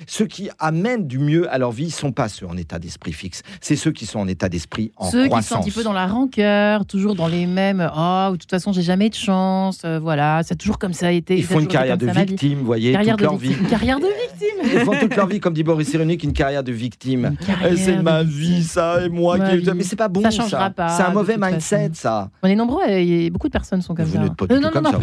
[0.06, 3.12] ceux qui amènent du mieux à leur vie ne sont pas ceux en état d'esprit
[3.12, 3.42] fixe.
[3.60, 5.48] C'est ceux qui sont en état d'esprit en ceux croissance.
[5.48, 7.90] Ceux qui sont un petit peu dans la rancœur, toujours dans les mêmes.
[7.96, 9.82] Oh, de toute façon, j'ai jamais de chance.
[9.84, 11.36] Euh, voilà, c'est toujours comme ça a été.
[11.36, 13.52] Ils font une carrière de victime, vous voyez, carrière toute leur vie.
[13.52, 14.78] Une carrière de victime.
[14.80, 17.36] Ils font toute leur vie, comme dit Boris Cyrulnik, une carrière de victime.
[17.68, 19.58] Eh, c'est ma vie, ça, et moi qui.
[19.58, 19.70] Vie.
[19.74, 20.30] Mais c'est pas bon, ça.
[20.30, 20.88] changera pas.
[20.88, 22.30] C'est un mauvais mindset, ça.
[22.42, 24.18] On est nombreux et beaucoup de personnes sont comme vous ça.
[24.18, 24.98] Vous n'êtes pas du tout comme ça.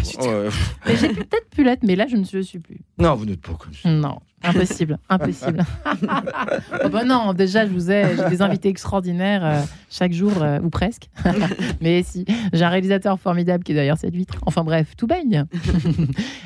[0.86, 2.80] J'ai peut-être pu l'être, mais là, je ne suis plus.
[2.98, 3.88] Non, vous n'êtes pas comme ça.
[3.90, 4.18] Non.
[4.46, 5.64] Impossible, impossible.
[6.84, 10.58] oh ben non, déjà, je vous ai, j'ai des invités extraordinaires euh, chaque jour, euh,
[10.60, 11.08] ou presque.
[11.80, 14.34] Mais si, j'ai un réalisateur formidable qui est derrière cette vitre.
[14.46, 15.44] Enfin bref, tout baigne.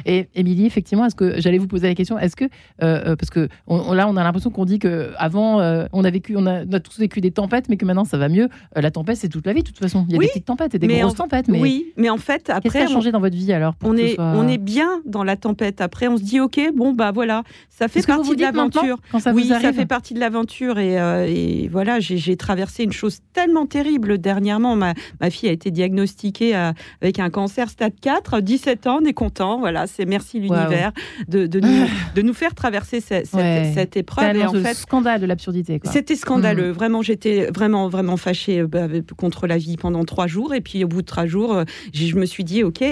[0.07, 2.45] Et Émilie, effectivement, est-ce que j'allais vous poser la question, est-ce que,
[2.83, 5.61] euh, parce que on, là, on a l'impression qu'on dit que avant,
[5.93, 8.19] on a vécu, on a, on a, tous vécu des tempêtes, mais que maintenant ça
[8.19, 8.49] va mieux.
[8.75, 10.05] la tempête, c'est toute la vie, de toute façon.
[10.09, 11.49] Il y a oui, des petites tempêtes et des grosses en, tempêtes.
[11.49, 13.97] Mais oui, mais en fait, après, qu'est-ce qui a changé dans votre vie alors On
[13.97, 15.81] est, on est bien dans la tempête.
[15.81, 18.99] Après, on se dit, ok, bon bah voilà, ça fait partie de l'aventure.
[19.35, 20.79] Oui, ça fait partie de l'aventure.
[20.79, 24.77] Et, euh, et, voilà, j'ai traversé une chose tellement terrible dernièrement.
[24.77, 26.73] Ma, ma fille a été diagnostiquée euh,
[27.03, 29.59] avec un cancer stade 4, 17 ans, on est content.
[29.59, 30.93] Voilà, c'est merci l'univers
[31.29, 34.37] de, de, nous, de nous faire traverser cette, cette, cette épreuve.
[34.37, 35.81] Et en fait, scandale de l'absurdité.
[35.85, 36.71] C'était scandaleux.
[36.71, 36.75] Mmh.
[36.75, 40.55] Vraiment, j'étais vraiment, vraiment fâchée euh, contre la vie pendant trois jours.
[40.55, 42.83] Et puis, au bout de trois jours, je me suis dit, OK,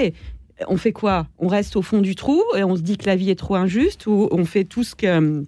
[0.67, 1.27] on fait quoi?
[1.39, 3.55] On reste au fond du trou et on se dit que la vie est trop
[3.55, 5.45] injuste ou on fait tout ce que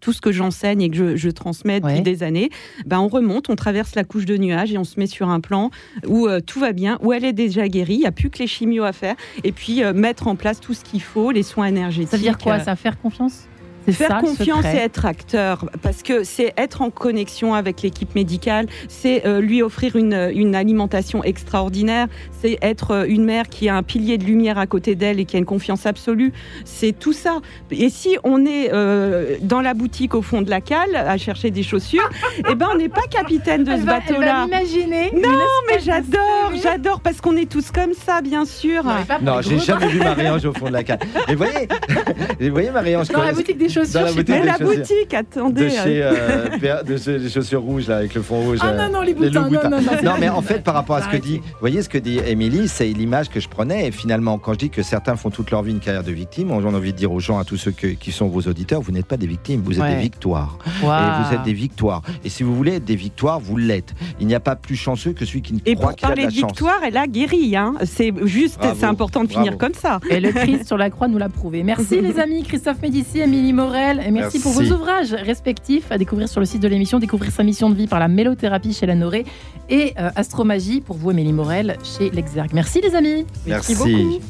[0.00, 2.50] tout ce que j'enseigne et que je, transmets depuis des années,
[2.84, 5.40] ben on remonte, on traverse la couche de nuages et on se met sur un
[5.40, 5.70] plan
[6.06, 8.38] où euh, tout va bien, où elle est déjà guérie, il n'y a plus que
[8.38, 11.42] les chimios à faire, et puis euh, mettre en place tout ce qu'il faut, les
[11.42, 12.10] soins énergétiques.
[12.10, 12.60] Ça veut dire quoi?
[12.60, 13.48] Ça faire confiance?
[13.92, 19.26] Faire confiance et être acteur, parce que c'est être en connexion avec l'équipe médicale, c'est
[19.26, 22.06] euh, lui offrir une, une, alimentation extraordinaire,
[22.40, 25.24] c'est être euh, une mère qui a un pilier de lumière à côté d'elle et
[25.24, 26.32] qui a une confiance absolue.
[26.64, 27.40] C'est tout ça.
[27.70, 31.50] Et si on est euh, dans la boutique au fond de la cale à chercher
[31.50, 32.08] des chaussures,
[32.50, 34.46] eh ben on n'est pas capitaine de ce bateau-là.
[34.46, 35.12] Imaginer.
[35.14, 35.30] Non,
[35.68, 38.84] mais j'adore, j'adore parce qu'on est tous comme ça, bien sûr.
[39.22, 41.00] Non, j'ai jamais vu Marie-Ange au fond de la cale.
[41.28, 41.68] Et vous voyez,
[42.40, 45.64] vous voyez Marie-Ange dans la boutique des dans la boutique, mais la boutique, attendez.
[45.64, 48.58] De chez, euh, de chez, les chaussures rouges, là, avec le fond rouge.
[48.62, 49.48] Ah non, non, les boutins.
[49.48, 51.60] Les non, non, non, non, mais en fait, par rapport à ce que dit, vous
[51.60, 53.88] voyez ce que dit Émilie, c'est l'image que je prenais.
[53.88, 56.48] Et finalement, quand je dis que certains font toute leur vie une carrière de victime,
[56.60, 59.06] j'ai envie de dire aux gens, à tous ceux qui sont vos auditeurs, vous n'êtes
[59.06, 59.96] pas des victimes, vous êtes ouais.
[59.96, 60.58] des victoires.
[60.82, 60.90] Wow.
[60.90, 62.02] Et vous êtes des victoires.
[62.24, 63.94] Et si vous voulez être des victoires, vous l'êtes.
[64.20, 66.16] Il n'y a pas plus chanceux que celui qui ne et croit qu'il a de
[66.16, 66.36] la chance.
[66.36, 67.56] Et pour parler victoire, elle a guéri.
[67.56, 67.74] Hein.
[67.84, 69.44] C'est juste, c'est important de bravo.
[69.44, 70.00] finir comme ça.
[70.10, 71.62] Et le Christ sur la croix nous l'a prouvé.
[71.62, 74.40] Merci les amis, Christophe Médici, Émilie Morel, et merci, merci.
[74.40, 77.74] pour vos ouvrages respectifs à découvrir sur le site de l'émission, découvrir sa mission de
[77.74, 79.24] vie par la mélothérapie chez la Norée
[79.70, 82.50] et euh, Astromagie pour vous, Émilie Morel, chez l'Exergue.
[82.52, 83.24] Merci les amis.
[83.46, 84.20] Merci, merci beaucoup.